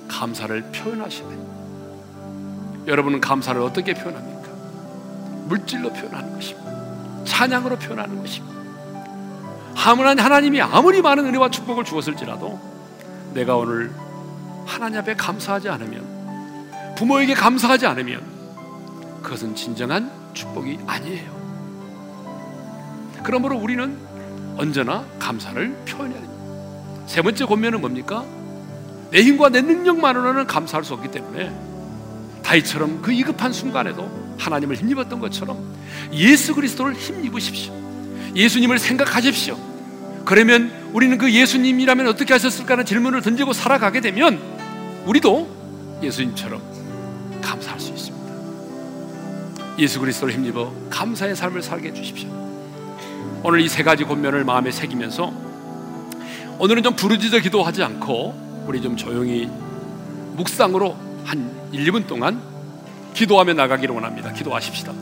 [0.07, 1.37] 감사를 표현하시네.
[2.87, 4.49] 여러분은 감사를 어떻게 표현합니까?
[5.47, 7.25] 물질로 표현하는 것입니다.
[7.25, 8.57] 찬양으로 표현하는 것입니다.
[9.75, 12.61] 하나님이 아무리 많은 은혜와 축복을 주었을지라도
[13.35, 13.91] 내가 오늘
[14.69, 18.21] 하나님 앞에 감사하지 않으면 부모에게 감사하지 않으면
[19.23, 21.39] 그것은 진정한 축복이 아니에요.
[23.23, 23.97] 그러므로 우리는
[24.57, 27.05] 언제나 감사를 표현해야 됩니다.
[27.07, 28.25] 세 번째 권면은 뭡니까?
[29.11, 31.51] 내 힘과 내 능력만으로는 감사할 수 없기 때문에
[32.43, 35.75] 다이처럼 그 이급한 순간에도 하나님을 힘입었던 것처럼
[36.13, 37.73] 예수 그리스도를 힘입으십시오.
[38.37, 39.59] 예수님을 생각하십시오.
[40.25, 44.58] 그러면 우리는 그 예수님이라면 어떻게 하셨을까라는 질문을 던지고 살아가게 되면
[45.07, 45.49] 우리도
[46.03, 46.61] 예수님처럼
[47.41, 48.19] 감사할 수 있습니다.
[49.79, 52.29] 예수 그리스도를 힘입어 감사의 삶을 살게 해주십시오.
[53.45, 55.33] 오늘 이 세 가지 권면을 마음에 새기면서
[56.59, 59.49] 오늘은 좀 부르짖어 기도하지 않고 우리 좀 조용히
[60.35, 62.41] 묵상으로 한 1, 2분 동안
[63.15, 64.33] 기도하며 나가기를 원합니다.
[64.33, 64.93] 기도하십시다.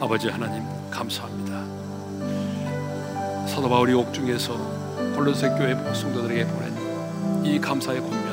[0.00, 1.56] 아버지 하나님 감사합니다.
[3.48, 4.54] 사도 바울이 옥중에서
[5.16, 8.25] 골로새 교회 성도들에게 보낸 이 감사의 권면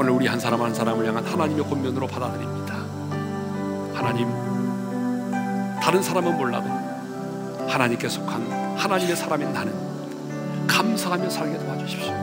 [0.00, 2.74] 오늘 우리 한 사람 한 사람을 향한 하나님의 권면으로 받아들입니다.
[3.92, 4.30] 하나님
[5.78, 6.70] 다른 사람은 몰라도
[7.68, 9.74] 하나님께 속한 하나님의 사람인 나는
[10.66, 12.14] 감사하며 살게 도와주십시오.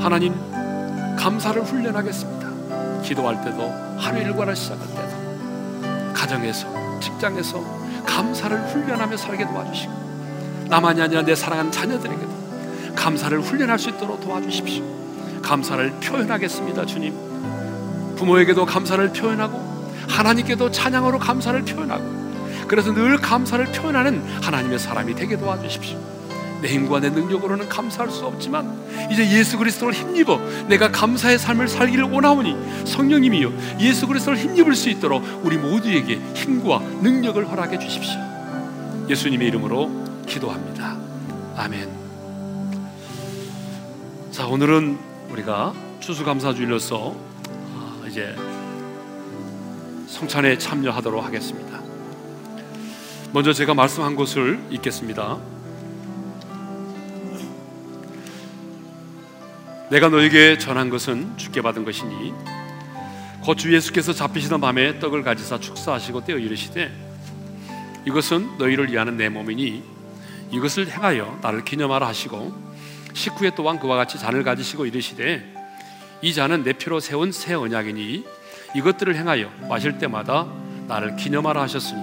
[0.00, 0.32] 하나님
[1.18, 3.02] 감사를 훈련하겠습니다.
[3.02, 3.68] 기도할 때도
[3.98, 7.60] 하루 일과를 시작할 때도 가정에서 직장에서
[8.06, 14.99] 감사를 훈련하며 살게 도와주시고 나만이 아니라 내 사랑하는 자녀들에게도 감사를 훈련할 수 있도록 도와주십시오.
[15.42, 17.14] 감사를 표현하겠습니다, 주님.
[18.16, 19.70] 부모에게도 감사를 표현하고
[20.08, 22.20] 하나님께도 찬양으로 감사를 표현하고
[22.68, 25.98] 그래서 늘 감사를 표현하는 하나님의 사람이 되게 도와주십시오.
[26.60, 28.78] 내 힘과 내 능력으로는 감사할 수 없지만
[29.10, 30.38] 이제 예수 그리스도를 힘입어
[30.68, 37.50] 내가 감사의 삶을 살기를 원하오니 성령님이여 예수 그리스도를 힘입을 수 있도록 우리 모두에게 힘과 능력을
[37.50, 38.20] 허락해 주십시오.
[39.08, 39.90] 예수님의 이름으로
[40.26, 40.96] 기도합니다.
[41.56, 41.88] 아멘.
[44.30, 47.16] 자 오늘은 우리가 추수감사주일로서
[47.74, 48.34] 아, 이제
[50.08, 51.80] 성찬에 참여하도록 하겠습니다.
[53.32, 55.38] 먼저 제가 말씀한 것을 읽겠습니다.
[59.90, 62.32] 내가 너에게 전한 것은 주께 받은 것이니
[63.42, 66.92] 곧 주 예수께서 잡히시던 밤에 떡을 가지사 축사하시고 떼어 이르시되
[68.06, 69.82] 이것은 너희를 위하는 내 몸이니
[70.52, 72.69] 이것을 행하여 나를 기념하라 하시고
[73.14, 75.42] 식후에 또한 그와 같이 잔을 가지시고 이르시되
[76.22, 78.24] 이 잔은 내 피로 세운 새 언약이니
[78.76, 80.46] 이것들을 행하여 마실 때마다
[80.86, 82.00] 나를 기념하라 하셨으니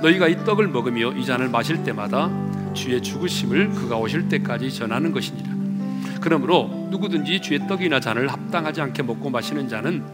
[0.00, 2.30] 너희가 이 떡을 먹으며 이 잔을 마실 때마다
[2.74, 5.54] 주의 죽으심을 그가 오실 때까지 전하는 것이니라.
[6.20, 10.04] 그러므로 누구든지 주의 떡이나 잔을 합당하지 않게 먹고 마시는 자는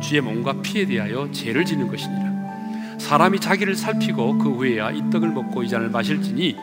[0.00, 2.30] 주의 몸과 피에 대하여 죄를 지는 것이니라.
[2.98, 6.56] 사람이 자기를 살피고 그 후에야 이 떡을 먹고 이 잔을 마실지니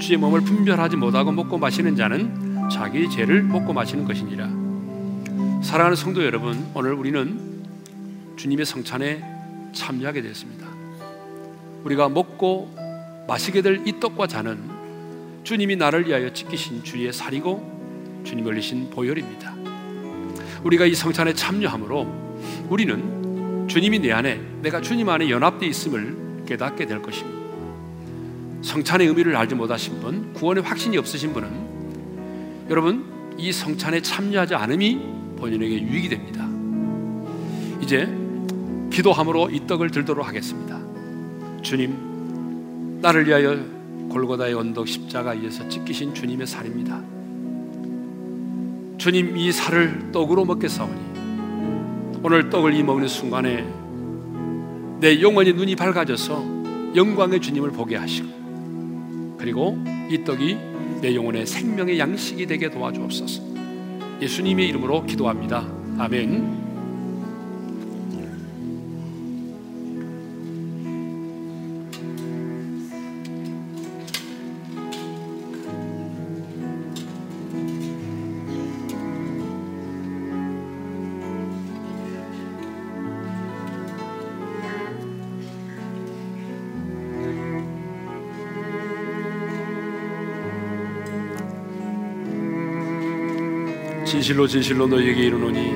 [0.00, 4.48] 주의 몸을 분별하지 못하고 먹고 마시는 자는 자기 죄를 먹고 마시는 것이니라.
[5.62, 7.62] 사랑하는 성도 여러분 오늘 우리는
[8.36, 9.22] 주님의 성찬에
[9.72, 10.66] 참여하게 되었습니다.
[11.84, 12.74] 우리가 먹고
[13.28, 14.58] 마시게 될 이 떡과 잔은
[15.44, 19.54] 주님이 나를 위하여 지키신 주의 살이고 주님 올리신 보혈입니다.
[20.64, 27.02] 우리가 이 성찬에 참여함으로 우리는 주님이 내 안에 내가 주님 안에 연합되어 있음을 깨닫게 될
[27.02, 27.42] 것입니다.
[28.62, 31.71] 성찬의 의미를 알지 못하신 분, 구원의 확신이 없으신 분은
[32.68, 35.00] 여러분 이 성찬에 참여하지 않음이
[35.36, 36.48] 본인에게 유익이 됩니다.
[37.82, 38.06] 이제
[38.90, 40.80] 기도함으로 이 떡을 들도록 하겠습니다.
[41.62, 43.56] 주님, 나를 위하여
[44.10, 47.02] 골고다의 언덕 십자가에서 찢기신 주님의 살입니다.
[48.98, 53.66] 주님 이 살을 떡으로 먹겠사오니 오늘 떡을 이 먹는 순간에
[55.00, 62.46] 내 영혼이 눈이 밝아져서 영광의 주님을 보게 하시고 그리고 이 떡이 내 영혼의 생명의 양식이
[62.46, 63.42] 되게 도와주옵소서.
[64.20, 65.66] 예수님의 이름으로 기도합니다.
[65.98, 66.61] 아멘.
[94.22, 95.72] 진실로 진실로 너희에게 이르노니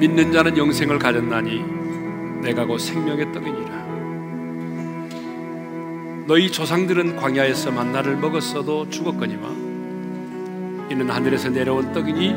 [0.00, 1.62] 믿는 자는 영생을 가졌나니
[2.42, 3.86] 내가 곧 생명의 떡이니라.
[6.26, 9.50] 너희 조상들은 광야에서 만나를 먹었어도 죽었거니와
[10.90, 12.34] 이는 하늘에서 내려온 떡이니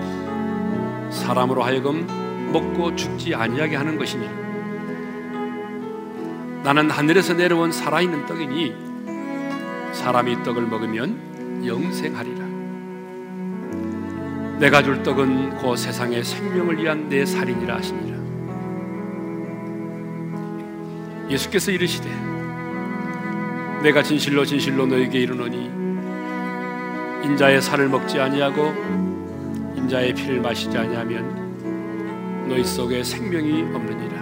[1.09, 2.05] 사람으로 하여금
[2.53, 4.23] 먹고 죽지 아니하게 하는 것이니
[6.63, 8.75] 나는 하늘에서 내려온 살아있는 떡이니
[9.93, 12.40] 사람이 떡을 먹으면 영생하리라
[14.61, 18.17] 내가 줄 떡은 그 세상의 생명을 위한 내 살인이라 하시니라.
[21.31, 22.07] 예수께서 이르시되
[23.81, 25.65] 내가 진실로 진실로 너에게 이르노니
[27.25, 28.71] 인자의 살을 먹지 아니하고
[29.77, 34.21] 인자의 피를 마시지 아니하면 너희 속에 생명이 없느니라.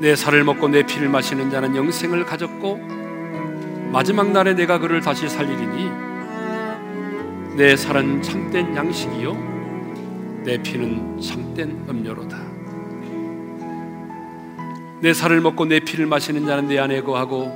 [0.00, 2.76] 내 살을 먹고 내 피를 마시는 자는 영생을 가졌고
[3.92, 6.13] 마지막 날에 내가 그를 다시 살리리니
[7.56, 12.36] 내 살은 참된 양식이요 내 피는 참된 음료로다
[15.00, 17.52] 내 살을 먹고 내 피를 마시는 자는 내 안에 거하고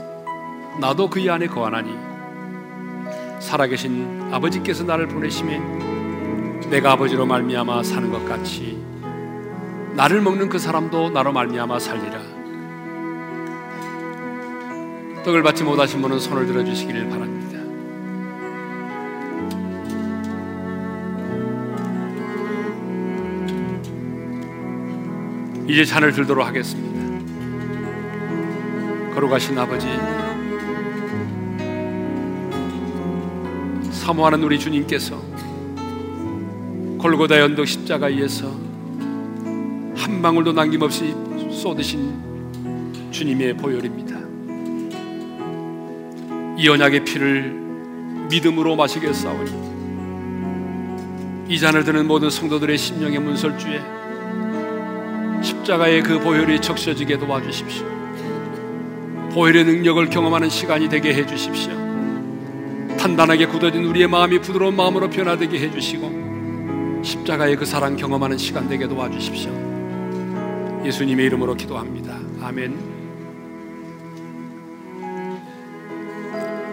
[0.81, 1.91] 나도 그의 안에 거하나니
[3.41, 5.59] 살아계신 아버지께서 나를 보내심에
[6.71, 8.81] 내가 아버지로 말미암아 사는 것 같이
[9.97, 12.21] 나를 먹는 그 사람도 나로 말미암아 살리라
[15.25, 17.48] 떡을 받지 못하신 분은 손을 들어 주시기를 바랍니다.
[25.69, 26.89] 이제 잔을 들도록 하겠습니다.
[29.15, 29.87] 걸어가신 아버지,
[33.91, 35.23] 사모하는 우리 주님께서
[36.99, 38.49] 골고다 연덕 십자가에서
[39.95, 41.15] 한 방울도 남김없이
[41.53, 44.17] 쏟으신 주님의 보혈입니다.
[46.57, 47.53] 이 언약의 피를
[48.31, 49.69] 믿음으로 마시겠사오니
[51.49, 53.98] 이 잔을 드는 모든 성도들의 심령의 문설주에
[55.43, 57.87] 십자가의 그 보혈이 적셔지게 도와주십시오.
[59.33, 61.73] 보혈의 능력을 경험하는 시간이 되게 해주십시오.
[62.99, 69.53] 단단하게 굳어진 우리의 마음이 부드러운 마음으로 변화되게 해주시고 십자가의 그 사랑 경험하는 시간 되게 도와주십시오.
[70.85, 72.17] 예수님의 이름으로 기도합니다.
[72.43, 72.99] 아멘.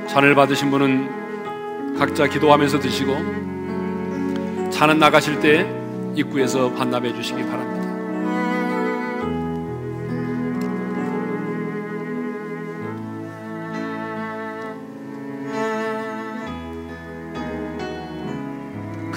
[0.08, 3.16] 잔을 받으신 분은 각자 기도하면서 드시고
[4.72, 5.70] 잔은 나가실 때
[6.16, 7.65] 입구에서 반납해 주시기 바랍니다.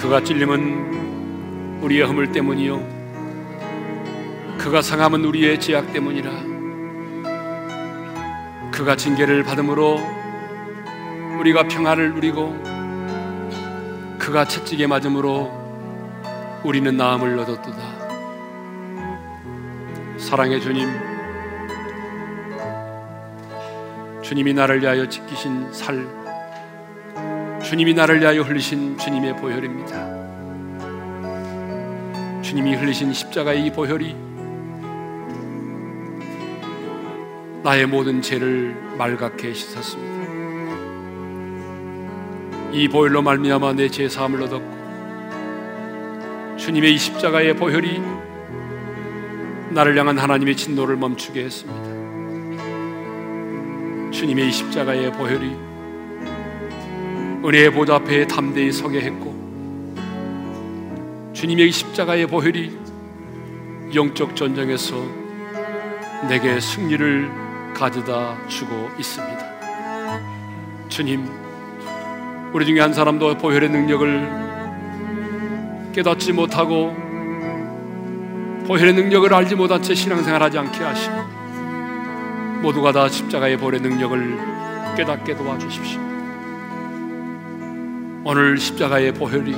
[0.09, 2.79] 그가 찔림은 우리의 허물 때문이요.
[4.57, 6.31] 그가 상함은 우리의 죄악 때문이라.
[8.71, 9.99] 그가 징계를 받음으로
[11.39, 12.57] 우리가 평화를 누리고
[14.17, 15.51] 그가 채찍에 맞음으로
[16.63, 17.77] 우리는 나음을 얻었도다.
[20.17, 20.89] 사랑의 주님.
[24.23, 26.18] 주님이 나를 위하여 지키신 살
[27.69, 29.93] 주님이 나를 위하여 흘리신 주님의 보혈입니다.
[32.41, 34.15] 주님이 흘리신 십자가의 이 보혈이
[37.61, 40.09] 나의 모든 죄를 말갛게 씻었습니다.
[42.71, 44.79] 이 보혈로 말미암아 내 죄 사함을 얻었고
[46.57, 48.01] 주님의 이 십자가의 보혈이
[49.69, 51.83] 나를 향한 하나님의 진노를 멈추게 했습니다.
[54.09, 55.68] 주님의 이 십자가의 보혈이
[57.43, 59.33] 은혜의 보좌 앞에 담대히 서게 했고
[61.33, 62.77] 주님의 십자가의 보혈이
[63.95, 65.01] 영적 전쟁에서
[66.27, 67.31] 내게 승리를
[67.73, 69.39] 가져다 주고 있습니다.
[70.89, 71.29] 주님,
[72.51, 74.39] 우리 중에 한 사람도 보혈의 능력을
[75.93, 76.93] 깨닫지 못하고
[78.67, 81.15] 보혈의 능력을 알지 못한 채 신앙생활하지 않게 하시고
[82.63, 86.08] 모두가 다 십자가의 보혈의 능력을 깨닫게 도와주십시오.
[88.25, 89.55] 오늘 십자가의 보혈이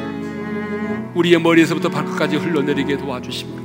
[1.16, 3.62] 우리의 머리에서부터 발끝까지 흘러내리게 도와주시고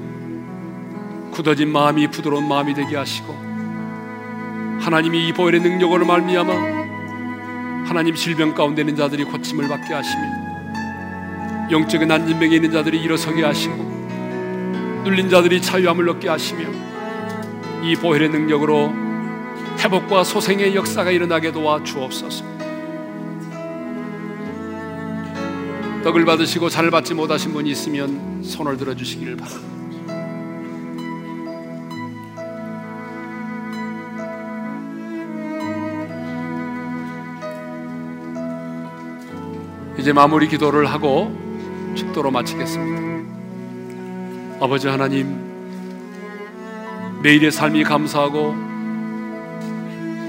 [1.33, 3.33] 굳어진 마음이 부드러운 마음이 되게 하시고
[4.81, 10.23] 하나님이 이 보혈의 능력으로 말미암아 하나님 질병 가운데 있는 자들이 고침을 받게 하시며
[11.71, 13.75] 영적인 난진병에 있는 자들이 일어서게 하시고
[15.05, 16.69] 눌린 자들이 자유함을 얻게 하시며
[17.83, 18.93] 이 보혈의 능력으로
[19.79, 22.56] 회복과 소생의 역사가 일어나게 도와 주옵소서.
[26.07, 29.75] 떡을 받으시고 잘 받지 못하신 분이 있으면 손을 들어 주시기를 바랍니다.
[39.99, 41.37] 이제 마무리 기도를 하고
[41.97, 44.61] 축도로 마치겠습니다.
[44.61, 45.45] 아버지 하나님,
[47.21, 48.55] 매일의 삶이 감사하고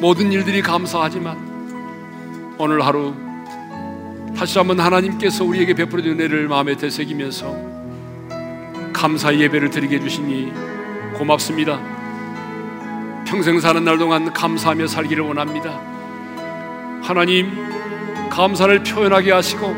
[0.01, 3.26] 모든 일들이 감사하지만 오늘 하루
[4.37, 7.55] 다시 한번 하나님께서 우리에게 베풀어 준 은혜를 마음에 되새기면서
[8.93, 10.53] 감사 예배를 드리게 해주시니
[11.15, 11.81] 고맙습니다.
[13.25, 15.81] 평생 사는 날 동안 감사하며 살기를 원합니다.
[17.01, 17.51] 하나님,
[18.29, 19.75] 감사를 표현하게 하시고,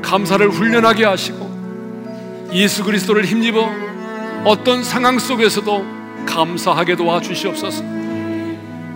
[0.00, 3.70] 감사를 훈련하게 하시고, 예수 그리스도를 힘입어
[4.44, 5.84] 어떤 상황 속에서도
[6.24, 7.84] 감사하게 도와주시옵소서.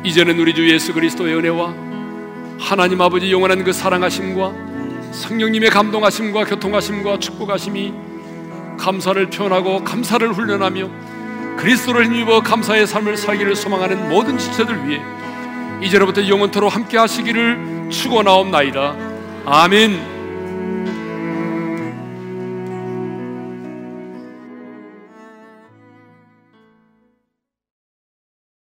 [0.03, 1.90] 이제는 우리 주 예수 그리스도의 은혜와
[2.61, 4.53] 하나님 아버지 영원한 그 사랑하심과
[5.13, 7.93] 성령님의 감동하심과 교통하심과 축복하심이
[8.79, 10.89] 감사를 표현하고 감사를 훈련하며
[11.57, 15.01] 그리스도를 힘입어 감사의 삶을 살기를 소망하는 모든 지체들 위해
[15.83, 18.95] 이제로부터 영원토록 함께 하시기를 축원하옵나이다.
[19.47, 20.20] 아멘.